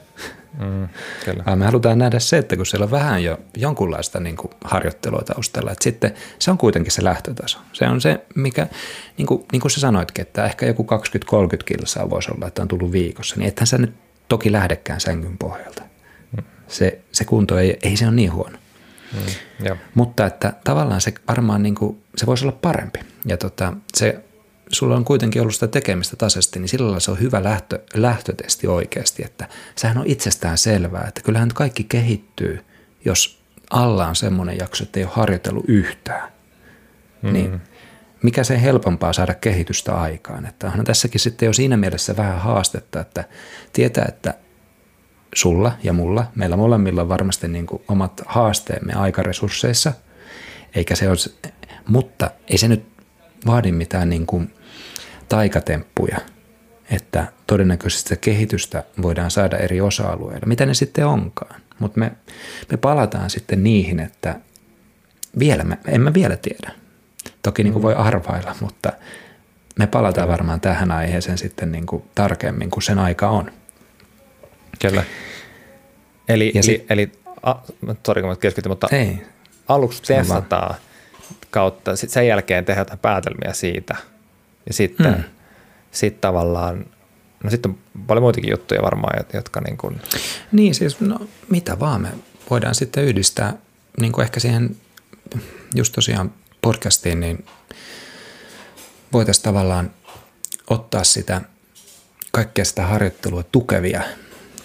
Mm, 0.58 0.88
kyllä. 1.24 1.44
Vaan 1.46 1.58
me 1.58 1.64
halutaan 1.64 1.98
nähdä 1.98 2.18
se, 2.18 2.38
että 2.38 2.56
kun 2.56 2.66
siellä 2.66 2.84
on 2.84 2.90
vähän 2.90 3.24
jo 3.24 3.38
jonkunlaista 3.56 4.20
niin 4.20 4.36
kuin 4.36 4.50
harjoittelua 4.64 5.22
taustalla, 5.26 5.72
että 5.72 5.84
sitten 5.84 6.14
se 6.38 6.50
on 6.50 6.58
kuitenkin 6.58 6.92
se 6.92 7.04
lähtötaso. 7.04 7.58
Se 7.72 7.88
on 7.88 8.00
se, 8.00 8.24
mikä, 8.34 8.66
niin 9.18 9.26
kuin, 9.26 9.44
niin 9.52 9.60
kuin 9.60 9.70
sä 9.70 9.80
sanoitkin, 9.80 10.22
että 10.22 10.44
ehkä 10.44 10.66
joku 10.66 10.82
20-30 10.82 11.64
kilsaa 11.64 12.10
voisi 12.10 12.30
olla, 12.32 12.46
että 12.46 12.62
on 12.62 12.68
tullut 12.68 12.92
viikossa, 12.92 13.36
niin 13.36 13.48
ethän 13.48 13.66
sä 13.66 13.78
nyt 13.78 13.94
toki 14.28 14.52
lähdekään 14.52 15.00
sängyn 15.00 15.38
pohjalta. 15.38 15.82
Se, 16.68 16.98
se 17.12 17.24
kunto 17.24 17.58
ei, 17.58 17.78
ei 17.82 17.96
se 17.96 18.06
ole 18.06 18.14
niin 18.14 18.32
huono. 18.32 18.58
Mm, 19.12 19.76
Mutta 19.94 20.26
että 20.26 20.52
tavallaan 20.64 21.00
se 21.00 21.14
varmaan 21.28 21.62
niin 21.62 21.74
kuin, 21.74 22.02
se 22.16 22.26
voisi 22.26 22.44
olla 22.44 22.58
parempi. 22.62 23.00
Ja 23.26 23.36
tota, 23.36 23.72
se, 23.96 24.24
sulla 24.72 24.96
on 24.96 25.04
kuitenkin 25.04 25.42
ollut 25.42 25.54
sitä 25.54 25.66
tekemistä 25.68 26.16
tasaisesti, 26.16 26.60
niin 26.60 26.68
sillä 26.68 27.00
se 27.00 27.10
on 27.10 27.20
hyvä 27.20 27.44
lähtö, 27.44 27.82
lähtötesti 27.94 28.66
oikeasti. 28.66 29.22
Että 29.24 29.48
sehän 29.76 29.98
on 29.98 30.06
itsestään 30.06 30.58
selvää, 30.58 31.04
että 31.08 31.20
kyllähän 31.20 31.50
kaikki 31.54 31.84
kehittyy, 31.84 32.64
jos 33.04 33.38
alla 33.70 34.06
on 34.06 34.16
semmoinen 34.16 34.58
jakso, 34.58 34.84
että 34.84 35.00
ei 35.00 35.04
ole 35.04 35.12
harjoitellut 35.14 35.64
yhtään. 35.68 36.32
Mm. 37.22 37.32
Niin 37.32 37.60
mikä 38.22 38.44
se 38.44 38.62
helpompaa 38.62 39.12
saada 39.12 39.34
kehitystä 39.34 39.94
aikaan. 39.94 40.46
Että 40.46 40.66
onhan 40.66 40.84
tässäkin 40.84 41.20
sitten 41.20 41.46
jo 41.46 41.52
siinä 41.52 41.76
mielessä 41.76 42.16
vähän 42.16 42.40
haastetta, 42.40 43.00
että 43.00 43.24
tietää, 43.72 44.04
että 44.08 44.34
sulla 45.34 45.72
ja 45.82 45.92
mulla, 45.92 46.26
meillä 46.34 46.56
molemmilla 46.56 47.02
on 47.02 47.08
varmasti 47.08 47.48
niin 47.48 47.66
kuin 47.66 47.82
omat 47.88 48.22
haasteemme 48.26 48.92
aikaresursseissa, 48.92 49.92
eikä 50.74 50.94
se 50.94 51.08
ole, 51.08 51.16
mutta 51.88 52.30
ei 52.48 52.58
se 52.58 52.68
nyt 52.68 52.93
vaadi 53.46 53.72
mitään 53.72 54.08
niin 54.08 54.26
kuin 54.26 54.54
taikatemppuja, 55.28 56.18
että 56.90 57.26
todennäköisesti 57.46 58.08
sitä 58.08 58.20
kehitystä 58.20 58.84
voidaan 59.02 59.30
saada 59.30 59.56
eri 59.56 59.80
osa-alueilla, 59.80 60.46
mitä 60.46 60.66
ne 60.66 60.74
sitten 60.74 61.06
onkaan. 61.06 61.60
Mutta 61.78 62.00
me, 62.00 62.12
me 62.70 62.76
palataan 62.76 63.30
sitten 63.30 63.64
niihin, 63.64 64.00
että 64.00 64.40
vielä, 65.38 65.64
me, 65.64 65.78
en 65.86 66.00
mä 66.00 66.14
vielä 66.14 66.36
tiedä. 66.36 66.72
Toki 67.42 67.62
niin 67.62 67.72
kuin 67.72 67.82
voi 67.82 67.94
arvailla, 67.94 68.54
mutta 68.60 68.92
me 69.78 69.86
palataan 69.86 70.28
varmaan 70.28 70.60
tähän 70.60 70.90
aiheeseen 70.90 71.38
sitten 71.38 71.72
niin 71.72 71.86
kuin 71.86 72.02
tarkemmin, 72.14 72.70
kun 72.70 72.82
sen 72.82 72.98
aika 72.98 73.28
on. 73.28 73.50
Kyllä. 74.80 75.04
Eli, 76.28 76.52
ja 76.54 76.62
sit, 76.62 76.86
eli, 76.90 77.12
a, 77.42 77.54
sorry 78.06 78.22
kun 78.22 78.30
mä 78.30 78.36
keskityn, 78.36 78.70
mutta 78.70 78.88
ei, 78.92 79.22
aluksi 79.68 80.02
testataan 80.02 80.74
kautta, 81.54 81.96
sit 81.96 82.10
sen 82.10 82.26
jälkeen 82.26 82.64
tehdään 82.64 82.80
jotain 82.80 82.98
päätelmiä 82.98 83.52
siitä 83.52 83.96
ja 84.66 84.72
sitten 84.74 85.12
mm. 85.12 85.24
sit 85.90 86.20
tavallaan, 86.20 86.86
no 87.44 87.50
sitten 87.50 87.70
on 87.70 87.78
paljon 88.06 88.22
muitakin 88.22 88.50
juttuja 88.50 88.82
varmaan, 88.82 89.24
jotka 89.32 89.60
niin 89.60 89.76
kuin... 89.76 90.00
Niin 90.52 90.74
siis, 90.74 91.00
no 91.00 91.20
mitä 91.48 91.80
vaan 91.80 92.00
me 92.00 92.08
voidaan 92.50 92.74
sitten 92.74 93.04
yhdistää 93.04 93.56
niin 94.00 94.12
kuin 94.12 94.22
ehkä 94.22 94.40
siihen 94.40 94.76
just 95.74 95.94
tosiaan 95.94 96.32
podcastiin, 96.62 97.20
niin 97.20 97.46
voitaisiin 99.12 99.44
tavallaan 99.44 99.90
ottaa 100.70 101.04
sitä 101.04 101.40
kaikkea 102.32 102.64
sitä 102.64 102.86
harjoittelua 102.86 103.42
tukevia, 103.42 104.02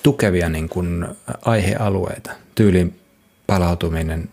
tukevia 0.03 0.49
niin 0.49 0.69
kuin 0.69 1.07
aihealueita, 1.41 2.31
tyylin 2.55 2.99
palautuminen, 3.47 4.29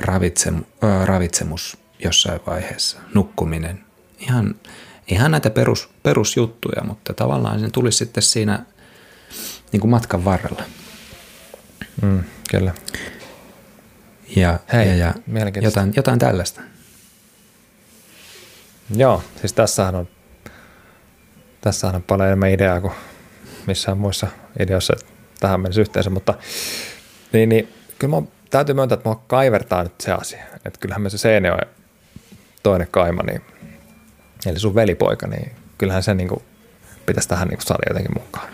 ravitsem, 0.00 0.64
äh, 0.84 1.06
ravitsemus 1.06 1.78
jossain 2.04 2.40
vaiheessa, 2.46 2.98
nukkuminen, 3.14 3.84
ihan, 4.18 4.54
ihan 5.08 5.30
näitä 5.30 5.50
perus, 5.50 5.90
perusjuttuja, 6.02 6.84
mutta 6.84 7.14
tavallaan 7.14 7.60
se 7.60 7.70
tulisi 7.70 7.98
sitten 7.98 8.22
siinä 8.22 8.64
niin 9.72 9.80
kuin 9.80 9.90
matkan 9.90 10.24
varrella. 10.24 10.62
Mm, 12.02 12.24
kyllä. 12.50 12.74
Ja, 14.36 14.58
Hei, 14.72 14.88
ja, 14.88 14.94
ja 14.96 15.14
jotain, 15.60 15.92
jotain 15.96 16.18
tällaista. 16.18 16.60
Joo, 18.96 19.22
siis 19.40 19.52
tässähän 19.52 19.94
on, 19.94 20.08
tässähän 21.60 21.96
on 21.96 22.02
paljon 22.02 22.26
enemmän 22.26 22.50
ideaa 22.50 22.80
kuin 22.80 22.92
missään 23.66 23.98
muissa 23.98 24.26
ideoissa 24.60 24.94
tähän 25.40 25.60
mennessä 25.60 25.80
yhteensä, 25.80 26.10
mutta 26.10 26.34
niin, 27.32 27.48
niin 27.48 27.68
kyllä 27.98 28.20
mä 28.20 28.26
täytyy 28.50 28.74
myöntää, 28.74 28.94
että 28.94 29.08
mua 29.08 29.24
kaivertaa 29.26 29.82
nyt 29.82 30.00
se 30.00 30.12
asia. 30.12 30.44
Että 30.64 30.80
kyllähän 30.80 31.02
me 31.02 31.10
se 31.10 31.18
Seinäjoen 31.18 31.68
toinen 32.62 32.88
kaima, 32.90 33.22
niin, 33.22 33.40
eli 34.46 34.58
sun 34.58 34.74
velipoika, 34.74 35.26
niin 35.26 35.52
kyllähän 35.78 36.02
se 36.02 36.14
niin 36.14 36.28
kuin, 36.28 36.42
pitäisi 37.06 37.28
tähän 37.28 37.48
niin 37.48 37.58
kuin 37.58 37.66
saada 37.66 37.82
jotenkin 37.88 38.22
mukaan. 38.22 38.48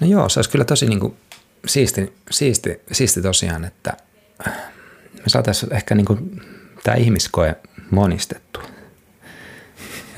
No 0.00 0.06
joo, 0.06 0.28
se 0.28 0.38
olisi 0.38 0.50
kyllä 0.50 0.64
tosi 0.64 0.86
niin 0.86 1.00
kuin 1.00 1.16
siisti, 1.66 2.16
siisti, 2.30 2.80
siisti 2.92 3.22
tosiaan, 3.22 3.64
että 3.64 3.92
me 5.12 5.22
saataisiin 5.26 5.74
ehkä 5.74 5.94
niin 5.94 6.04
kuin 6.04 6.42
tämä 6.82 6.96
ihmiskoe 6.96 7.56
monistettua. 7.90 8.62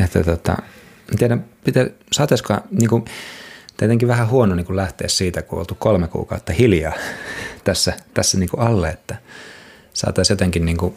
Että 0.05 0.25
tota, 0.25 0.57
en 1.13 1.19
tiedä, 1.19 1.39
pitä, 1.65 1.87
saataisiko, 2.13 2.57
niin 2.71 2.89
kuin, 2.89 3.05
tietenkin 3.79 4.09
vähän 4.09 4.29
huono 4.29 4.55
niin 4.55 4.67
kuin 4.67 4.77
lähteä 4.77 5.09
siitä, 5.09 5.43
kun 5.43 5.59
oltu 5.59 5.75
kolme 5.75 6.09
kuukautta 6.09 6.53
hiljaa 6.53 6.93
tässä, 7.65 7.93
tässä 8.15 8.39
niin 8.39 8.49
kuin 8.49 8.61
alle, 8.61 8.89
että 8.89 9.17
saataisiin 9.95 10.35
jotenkin, 10.35 10.65
niin 10.65 10.77
kuin, 10.77 10.95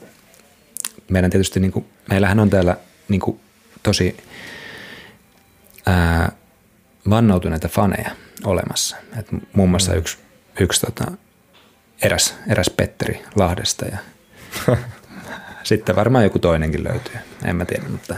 meidän 1.10 1.32
tietysti, 1.32 1.60
niin 1.60 1.72
kuin, 1.72 1.86
meillähän 2.10 2.40
on 2.40 2.50
täällä 2.50 2.78
niin 3.08 3.22
kuin, 3.22 3.40
tosi 3.84 4.18
ää, 5.86 6.32
vannoutuneita 7.10 7.68
faneja 7.68 8.12
olemassa. 8.44 8.98
Et 9.20 9.28
muun 9.54 9.70
muassa 9.70 9.92
mm. 9.92 9.98
yksi, 9.98 10.18
yksi 10.60 10.82
tota, 10.82 11.12
eräs, 12.02 12.36
eräs 12.48 12.70
Petteri 12.70 13.24
Lahdesta 13.36 13.86
ja 13.86 13.98
sitten 15.64 15.96
varmaan 15.96 16.24
joku 16.24 16.40
toinenkin 16.40 16.84
löytyy, 16.84 17.16
en 17.46 17.56
mä 17.56 17.66
tiedä, 17.66 17.90
mutta 17.90 18.16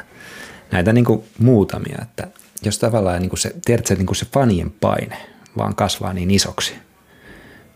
näitä 0.72 0.94
niin 0.94 1.06
kuin 1.06 1.24
muutamia, 1.40 1.98
että 2.02 2.28
jos 2.66 2.80
tavallaan 2.80 3.22
niin 3.22 3.30
kuin 3.30 3.40
se, 3.40 3.56
tiedät, 3.66 3.86
se, 3.86 3.96
niin 3.96 4.06
kuin 4.06 4.16
se 4.16 4.26
fanien 4.34 4.72
paine 4.72 5.18
vaan 5.58 5.76
kasvaa 5.76 6.14
niin 6.14 6.32
isoksi, 6.32 6.74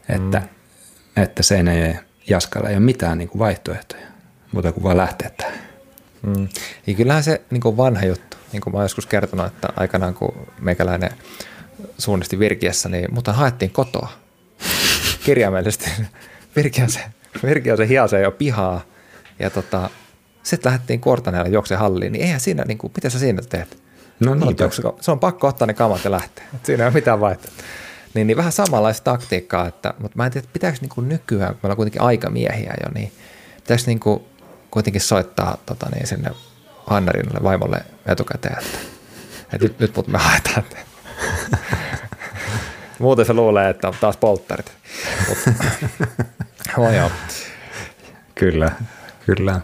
että, 0.10 0.40
mm. 0.40 1.24
että 1.24 1.44
sen 1.44 1.68
ei 1.68 1.96
Jaskalla 2.30 2.70
ei 2.70 2.76
ole 2.76 2.84
mitään 2.84 3.18
niin 3.18 3.30
kuin 3.30 3.40
vaihtoehtoja, 3.40 4.08
mutta 4.52 4.72
kuin 4.72 4.84
vaan 4.84 4.98
lähteä 4.98 5.32
tähän. 5.38 5.60
Mm. 6.22 6.48
Ja 6.88 6.94
kyllähän 6.94 7.24
se 7.24 7.42
niin 7.52 7.62
kuin 7.62 7.78
vanha 7.78 8.06
juttu, 8.06 8.38
niin 8.52 8.62
kuin 8.62 8.74
mä 8.74 8.78
oon 8.78 8.86
joskus 8.86 9.06
kertonut, 9.06 9.46
että 9.46 9.68
aikanaan 9.76 10.14
kun 10.14 10.48
meikäläinen 10.60 11.12
suunnisti 11.98 12.40
Virkiässä, 12.40 12.90
niin 12.90 13.14
mutta 13.14 13.34
haettiin 13.34 13.72
kotoa 13.72 14.10
kirjaimellisesti. 15.26 15.92
Virki 16.56 16.82
on 16.82 16.90
se, 16.90 17.00
Virki 17.44 17.72
on 17.72 17.78
se 17.78 17.88
hiasee 17.88 18.22
jo 18.22 18.32
pihaa 18.32 18.82
ja 19.40 19.50
tota, 19.50 19.90
sitten 20.44 20.72
lähdettiin 20.72 21.02
Kuortaneella 21.02 21.50
juokseen 21.50 21.80
halliin, 21.80 22.12
niin 22.12 22.24
eihän 22.24 22.40
siinä, 22.40 22.64
niin 22.68 22.78
kuin, 22.78 22.92
mitä 22.96 23.10
sä 23.10 23.20
siinä 23.20 23.42
teet? 23.50 23.87
No 24.20 24.36
niin, 24.36 24.56
se 25.02 25.12
on 25.12 25.20
pakko 25.20 25.48
ottaa 25.48 25.68
ne 25.68 25.74
kamat 25.74 26.04
ja 26.04 26.12
lähteä. 26.12 26.46
Et 26.56 26.66
siinä 26.66 26.84
ei 26.84 26.88
ole 26.88 26.94
mitään 26.94 27.20
vaihtoehtoa. 27.20 27.66
Niin, 28.14 28.28
niin 28.28 28.38
vähän 28.38 28.52
samanlaista 28.52 29.04
taktiikkaa, 29.04 29.68
että, 29.68 29.94
mutta 30.00 30.18
mä 30.18 30.26
en 30.26 30.32
tiedä, 30.32 30.48
pitääkö 30.54 30.78
niin 30.82 30.90
kuin 30.90 31.10
nykyään, 31.10 31.54
kun 31.54 31.60
meillä 31.64 31.74
on 31.74 31.78
kuitenkin 31.78 32.02
aikamiehiä 32.02 32.74
jo, 32.84 32.92
niin 32.94 33.12
pitäisi 33.56 33.88
niin 33.88 34.00
kuin 34.00 34.24
kuitenkin 34.72 35.02
soittaa 35.02 35.58
tota, 35.66 35.90
niin 35.96 36.08
sinne 36.08 36.32
Hannarinalle 36.86 37.44
vaimolle 37.44 37.78
etukäteen, 38.06 38.58
että, 38.60 38.78
että 39.54 39.66
nyt, 39.66 39.80
nyt 39.80 39.96
mut 39.96 40.08
me 40.08 40.18
haetaan. 40.18 40.64
Muuten 43.00 43.26
se 43.26 43.34
luulee, 43.34 43.70
että 43.70 43.88
on 43.88 43.94
taas 44.02 44.18
polttarit. 44.18 44.68
oh, 46.78 46.94
joo. 46.94 47.12
Kyllä, 48.36 48.72
kyllä. 49.26 49.62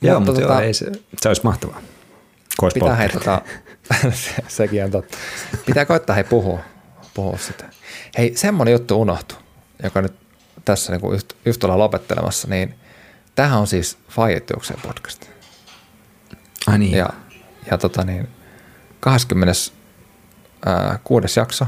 Joo, 0.00 0.20
mutta, 0.20 0.32
mutta 0.32 0.32
tota, 0.32 0.54
joo, 0.54 0.62
ei 0.62 0.74
se, 0.74 0.86
se 1.20 1.28
olisi 1.28 1.42
mahtavaa. 1.44 1.80
Kois 2.58 2.74
pitää 2.74 2.94
hei, 2.94 3.08
tota, 3.08 3.42
se, 4.12 4.34
sekin 4.48 4.84
on 4.84 4.90
totta. 4.90 5.18
Pitää 5.66 5.84
koittaa 5.84 6.14
hei 6.14 6.24
puhua, 6.24 6.60
puhua 7.14 7.38
sitä. 7.38 7.64
Hei, 8.18 8.36
semmoinen 8.36 8.72
juttu 8.72 9.00
unohtui, 9.00 9.38
joka 9.82 10.02
nyt 10.02 10.14
tässä 10.64 10.92
niin 10.92 11.12
just, 11.12 11.32
just 11.44 11.64
ollaan 11.64 11.80
lopettelemassa, 11.80 12.48
niin 12.48 12.74
tämähän 13.34 13.58
on 13.58 13.66
siis 13.66 13.98
Fajettiukseen 14.08 14.80
podcast. 14.82 15.26
Ai 16.66 16.78
niin. 16.78 16.98
Ja, 16.98 17.10
ja 17.70 17.78
tota 17.78 18.04
niin, 18.04 18.28
26. 19.00 21.40
jakso. 21.40 21.66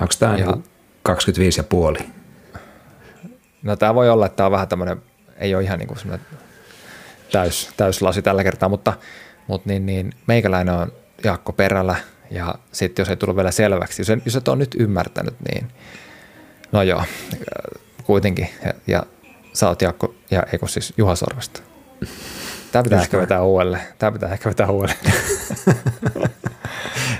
Onko 0.00 0.14
tämä 0.18 0.36
ja, 0.36 0.56
25 1.02 1.60
ja 1.60 1.64
puoli? 1.64 1.98
No 3.62 3.76
tämä 3.76 3.94
voi 3.94 4.10
olla, 4.10 4.26
että 4.26 4.36
tämä 4.36 4.46
on 4.46 4.52
vähän 4.52 4.68
tämmöinen, 4.68 5.02
ei 5.36 5.54
ole 5.54 5.64
ihan 5.64 5.78
niin 5.78 5.88
kuin 5.88 5.98
täys, 7.32 7.70
täyslasi 7.76 8.22
tällä 8.22 8.44
kertaa, 8.44 8.68
mutta, 8.68 8.92
mutta 9.50 9.68
niin, 9.68 9.86
niin, 9.86 10.12
meikäläinen 10.26 10.74
on 10.74 10.92
Jaakko 11.24 11.52
Perällä 11.52 11.96
ja 12.30 12.54
sitten 12.72 13.02
jos 13.02 13.10
ei 13.10 13.16
tullut 13.16 13.36
vielä 13.36 13.50
selväksi, 13.50 14.02
jos, 14.02 14.08
jos 14.24 14.36
et 14.36 14.48
ole 14.48 14.56
nyt 14.56 14.76
ymmärtänyt, 14.78 15.34
niin 15.48 15.68
no 16.72 16.82
joo, 16.82 17.04
kuitenkin. 18.04 18.48
Ja, 18.64 18.74
ja 18.86 19.02
sä 19.52 19.68
oot 19.68 19.82
Jaakko, 19.82 20.14
ja 20.30 20.42
eikö 20.52 20.68
siis 20.68 20.92
Juha 20.96 21.14
Sorvesta. 21.14 21.60
Tämä 22.72 22.82
pitää 22.82 23.00
ehkä 23.00 23.18
vetää 23.18 23.42
uudelleen. 23.42 23.82
Tämä 23.98 24.12
pitää 24.12 24.32
ehkä 24.32 24.48
vetää 24.48 24.70
uudelleen. 24.70 25.00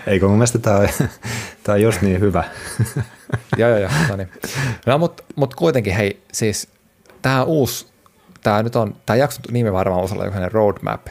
Eikö 0.07 0.29
mun 0.29 0.37
mielestä 0.37 0.59
tämä 0.59 0.77
on, 0.77 0.89
tämä 1.63 1.75
on 1.75 1.83
just 1.83 2.03
niin 2.03 2.21
hyvä. 2.21 2.45
joo, 3.57 3.71
joo, 3.71 3.79
joo. 3.79 3.91
No, 4.09 4.17
niin. 4.17 4.29
no 4.87 4.99
mutta 4.99 5.23
mut 5.37 5.55
kuitenkin 5.55 5.95
hei, 5.95 6.23
siis 6.33 6.69
tämä 7.23 7.45
uusi, 7.45 7.87
tämä 8.43 8.63
nyt 8.63 8.77
on, 8.77 8.97
tämä 9.07 9.17
jakson 9.17 9.45
nimi 9.51 9.73
varmaan 9.73 10.05
osalla 10.05 10.25
jokainen 10.25 10.53
roadmap. 10.53 11.07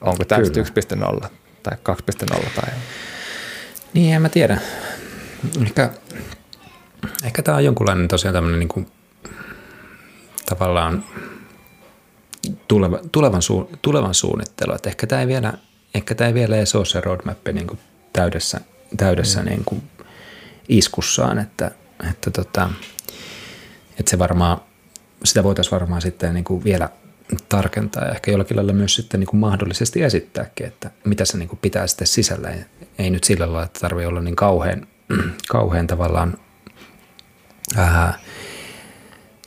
Onko 0.00 0.24
tämä 0.24 0.42
1.0 1.22 1.28
tai 1.62 1.76
2.0 2.32 2.50
tai... 2.60 2.74
Niin, 3.94 4.14
en 4.14 4.22
mä 4.22 4.28
tiedä. 4.28 4.58
Ehkä, 5.62 5.90
ehkä 7.24 7.42
tämä 7.42 7.56
on 7.56 7.64
jonkunlainen 7.64 8.08
tosiaan 8.08 8.34
tämmöinen 8.34 8.58
niin 8.58 8.68
kuin, 8.68 8.86
tavallaan 10.46 11.04
tuleva, 12.68 13.00
tulevan, 13.12 13.42
su, 13.42 13.70
tulevan 13.82 14.14
suunnittelu. 14.14 14.74
Että 14.74 14.88
ehkä 14.88 15.06
tämä 15.06 15.20
ei 15.20 15.26
vielä, 15.26 15.52
ehkä 15.94 16.14
tämä 16.14 16.28
ei 16.28 16.34
vielä 16.34 16.56
edes 16.56 16.74
ole 16.74 16.84
se 16.84 17.00
roadmap 17.00 17.48
niin 17.52 17.66
kuin 17.66 17.78
täydessä, 18.12 18.60
täydessä 18.96 19.40
mm. 19.40 19.46
niin 19.46 19.62
kuin 19.64 19.82
iskussaan, 20.68 21.38
että, 21.38 21.70
että, 22.10 22.30
tota, 22.30 22.70
että 23.98 24.10
se 24.10 24.18
varmaan, 24.18 24.60
sitä 25.24 25.42
voitaisiin 25.44 25.72
varmaan 25.72 26.02
sitten 26.02 26.34
niin 26.34 26.44
kuin 26.44 26.64
vielä 26.64 26.88
tarkentaa 27.48 28.04
ja 28.04 28.10
ehkä 28.10 28.30
jollakin 28.30 28.56
lailla 28.56 28.72
myös 28.72 28.94
sitten 28.94 29.20
niin 29.20 29.28
kuin 29.28 29.40
mahdollisesti 29.40 30.02
esittääkin, 30.02 30.66
että 30.66 30.90
mitä 31.04 31.24
se 31.24 31.38
niin 31.38 31.48
kuin 31.48 31.58
pitää 31.62 31.86
sitten 31.86 32.06
sisällä. 32.06 32.50
Ei, 32.98 33.10
nyt 33.10 33.24
sillä 33.24 33.46
lailla, 33.46 33.62
että 33.62 33.80
tarvii 33.80 34.06
olla 34.06 34.20
niin 34.20 34.36
kauhean, 34.36 34.86
kauhean 35.48 35.86
tavallaan 35.86 36.38
ää, 37.76 38.18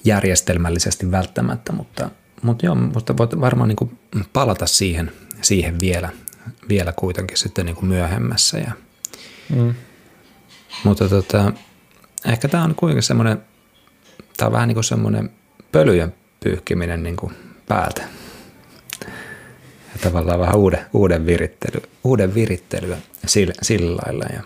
järjestelmällisesti 0.04 1.12
välttämättä, 1.12 1.72
mutta, 1.72 2.10
mutta 2.42 2.66
joo, 2.66 2.76
mutta 2.76 3.18
voit 3.18 3.42
varmaan 3.42 3.68
niin 3.68 3.76
kuin 3.76 4.00
palata 4.34 4.66
siihen, 4.68 5.12
siihen 5.42 5.80
vielä, 5.80 6.10
vielä 6.70 6.94
kuitenkin 6.96 7.38
sitten 7.38 7.66
niin 7.66 7.76
kuin 7.76 7.88
myöhemmässä. 7.88 8.58
Ja, 8.58 8.72
mm. 9.56 9.76
Mutta 10.84 11.10
tota, 11.10 11.54
ehkä 12.26 12.48
tämä 12.48 12.64
on 12.64 12.76
kuitenkin 12.76 13.04
semmoinen, 13.04 13.42
tämä 14.38 14.48
on 14.48 14.54
vähän 14.54 14.68
niin 14.68 14.76
kuin 14.76 14.84
semmoinen 14.84 15.32
pölyjen 15.72 16.14
pyyhkiminen 16.44 17.04
niin 17.04 17.16
kuin 17.16 17.34
päältä. 17.72 18.02
Ja 19.94 20.00
tavallaan 20.02 20.40
vähän 20.40 20.56
uuden, 20.56 20.86
uuden, 20.94 21.26
virittely, 21.26 21.82
uuden 22.04 22.34
virittelyä 22.34 22.98
sillä, 23.26 23.54
sillä 23.62 24.02
lailla. 24.06 24.26
Ja. 24.34 24.42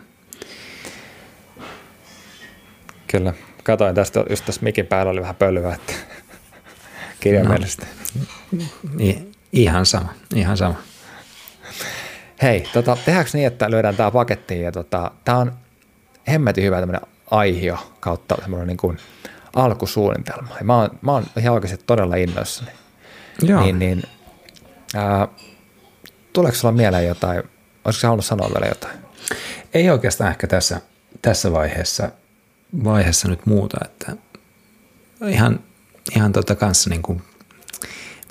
Kyllä. 3.08 3.34
Katoin 3.64 3.96
tästä, 3.96 4.24
just 4.30 4.46
tässä 4.46 4.62
mikin 4.64 4.86
päällä 4.86 5.12
oli 5.12 5.22
vähän 5.22 5.36
pölyä, 5.36 5.74
että 5.74 5.94
kirjaimellisesti. 7.20 7.86
No, 8.52 8.64
niin, 8.96 9.32
ihan 9.54 9.86
sama, 9.86 10.14
ihan 10.36 10.58
sama. 10.58 10.76
Hei, 12.42 12.68
tota, 12.74 12.98
tehdäänkö 13.06 13.32
niin, 13.34 13.48
että 13.48 13.72
lyödään 13.72 13.96
tämä 13.96 14.12
pakettiin 14.12 14.62
ja 14.62 14.72
tota, 14.72 15.12
tämä 15.26 15.38
on 15.38 15.54
hemmetin 16.28 16.64
hyvä 16.64 16.80
tämmöinen 16.80 17.08
aihio 17.32 17.78
kautta 18.00 18.36
semmoinen 18.42 18.68
niin 18.68 18.78
kuin 18.78 18.98
alkusuunnitelma. 19.56 20.56
Ja 20.58 20.66
mä 20.66 20.76
oon, 20.76 20.90
mä 21.02 21.12
oon 21.12 21.26
ihan 21.38 21.54
oikeasti 21.54 21.84
todella 21.88 22.16
innoissani. 22.16 22.72
Joo. 23.42 23.62
Niin, 23.62 23.80
niin 23.80 24.04
ää, 24.96 25.28
tuleeko 26.34 26.58
sulla 26.58 26.72
mieleen 26.72 27.08
jotain, 27.08 27.44
olisiko 27.86 28.02
sä 28.02 28.08
halunnut 28.08 28.26
sanoa 28.26 28.50
vielä 28.50 28.68
jotain? 28.68 28.98
Ei 29.74 29.90
oikeastaan 29.90 30.30
ehkä 30.30 30.48
tässä, 30.48 30.82
tässä 31.22 31.52
vaiheessa, 31.52 32.12
vaiheessa 32.84 33.28
nyt 33.28 33.46
muuta, 33.46 33.78
että 33.86 34.16
ihan, 35.30 35.60
ihan 36.16 36.32
tota 36.32 36.56
kanssa 36.56 36.90
niin 36.90 37.02
kuin 37.02 37.22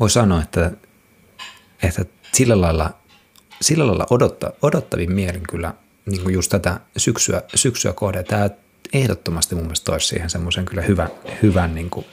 voi 0.00 0.10
sanoa, 0.10 0.42
että, 0.42 0.70
että 1.82 2.04
sillä 2.32 2.60
lailla, 2.60 2.90
sillä 3.60 3.86
lailla 3.86 4.06
odotta, 4.10 4.52
odottavin 4.62 5.12
mielin 5.12 5.42
kyllä 5.42 5.74
niin 6.06 6.22
kuin 6.22 6.34
just 6.34 6.50
tätä 6.50 6.80
syksyä, 6.96 7.42
syksyä 7.54 7.92
kohde. 7.92 8.22
Tämä 8.22 8.50
ehdottomasti 8.92 9.54
mun 9.54 9.64
mielestä 9.64 9.84
toisi 9.84 10.06
siihen 10.06 10.30
semmoisen 10.30 10.64
kyllä 10.64 10.82
hyvän, 10.82 11.08
hyvän 11.42 11.74
niin 11.74 11.90
kuin 11.90 12.06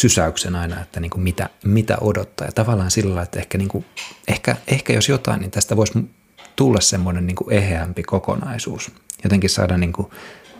sysäyksen 0.00 0.56
aina, 0.56 0.80
että 0.82 1.00
niin 1.00 1.10
kuin 1.10 1.22
mitä, 1.22 1.48
mitä 1.64 1.98
odottaa. 2.00 2.46
Ja 2.46 2.52
tavallaan 2.52 2.90
sillä 2.90 3.08
lailla, 3.08 3.22
että 3.22 3.38
ehkä, 3.38 3.58
niin 3.58 3.68
kuin, 3.68 3.84
ehkä, 4.28 4.56
ehkä 4.66 4.92
jos 4.92 5.08
jotain, 5.08 5.40
niin 5.40 5.50
tästä 5.50 5.76
voisi 5.76 6.10
tulla 6.56 6.80
semmoinen 6.80 7.26
niin 7.26 7.36
kuin 7.36 7.52
eheämpi 7.52 8.02
kokonaisuus. 8.02 8.92
Jotenkin 9.24 9.50
saada 9.50 9.76
niin 9.76 9.92
kuin 9.92 10.10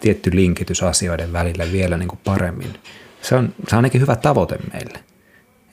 tietty 0.01 0.31
linkitys 0.35 0.83
asioiden 0.83 1.33
välillä 1.33 1.73
vielä 1.73 1.97
niin 1.97 2.09
kuin 2.09 2.21
paremmin. 2.25 2.75
Se 3.23 3.35
on, 3.35 3.55
se 3.69 3.75
on 3.75 3.79
ainakin 3.79 4.01
hyvä 4.01 4.17
tavoite 4.17 4.59
meille. 4.73 4.99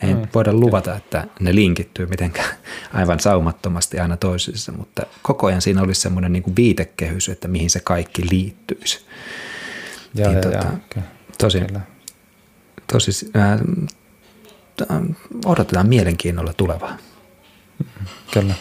Ei 0.02 0.14
mm, 0.14 0.28
voida 0.34 0.54
luvata, 0.54 0.96
että 0.96 1.28
ne 1.40 1.56
linkittyy 1.56 2.06
mitenkään 2.06 2.50
aivan 2.94 3.20
saumattomasti 3.20 4.00
aina 4.00 4.18
toisissa, 4.18 4.72
mutta 4.72 5.06
koko 5.22 5.48
ajan 5.48 5.62
siinä 5.62 5.82
olisi 5.82 6.02
semmoinen 6.02 6.34
niin 6.34 6.44
kuin 6.44 6.56
viitekehys, 6.56 7.30
että 7.30 7.48
mihin 7.48 7.70
se 7.70 7.80
kaikki 7.80 8.30
liittyisi. 8.32 9.00
Joo, 10.16 10.32
niin, 10.32 10.42
tota, 10.42 10.68
joo, 10.96 11.04
tosi, 11.38 11.60
kyllä. 11.60 11.97
Tosi 12.92 13.32
äh, 13.36 13.60
odotetaan 15.46 15.90
mielenkiinnolla 15.90 16.54
tulevaa. 16.54 16.98
Kyllä. 18.34 18.54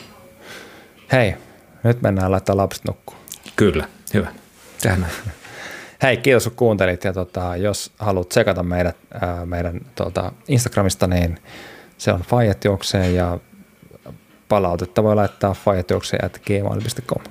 Hei, 1.13 1.35
nyt 1.83 2.03
mennään 2.03 2.33
laittaa 2.33 2.57
lapset 2.57 2.85
nukkuun. 2.85 3.19
Kyllä, 3.57 3.89
hyvä. 4.15 4.33
Näin. 4.85 5.07
Hei, 6.03 6.17
kiitos 6.17 6.45
kun 6.45 6.57
kuuntelit 6.57 7.05
ja 7.05 7.13
tota, 7.13 7.57
jos 7.57 7.93
haluat 7.99 8.29
tsekata 8.29 8.63
meidät, 8.63 8.97
ää, 9.21 9.47
meidän 9.47 9.81
tota, 9.95 10.33
Instagramista, 10.49 11.07
niin 11.07 11.39
se 11.99 12.13
on 12.13 12.21
Fajet 12.21 12.65
juoksee 12.65 13.11
ja 13.11 13.39
palautetta 14.49 15.03
voi 15.03 15.15
laittaa 15.15 15.55
fajatyökseen.gmail.com. 15.55 17.23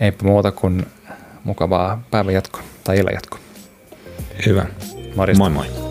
Eipä 0.00 0.24
muuta 0.24 0.52
kuin 0.52 0.86
mukavaa 1.44 2.02
päivänjatkoa 2.10 2.62
tai 2.84 2.98
illanjatkoa. 2.98 3.40
Hyvä. 4.46 4.66
Morjesta. 5.18 5.42
Moi 5.42 5.50
moi. 5.50 5.87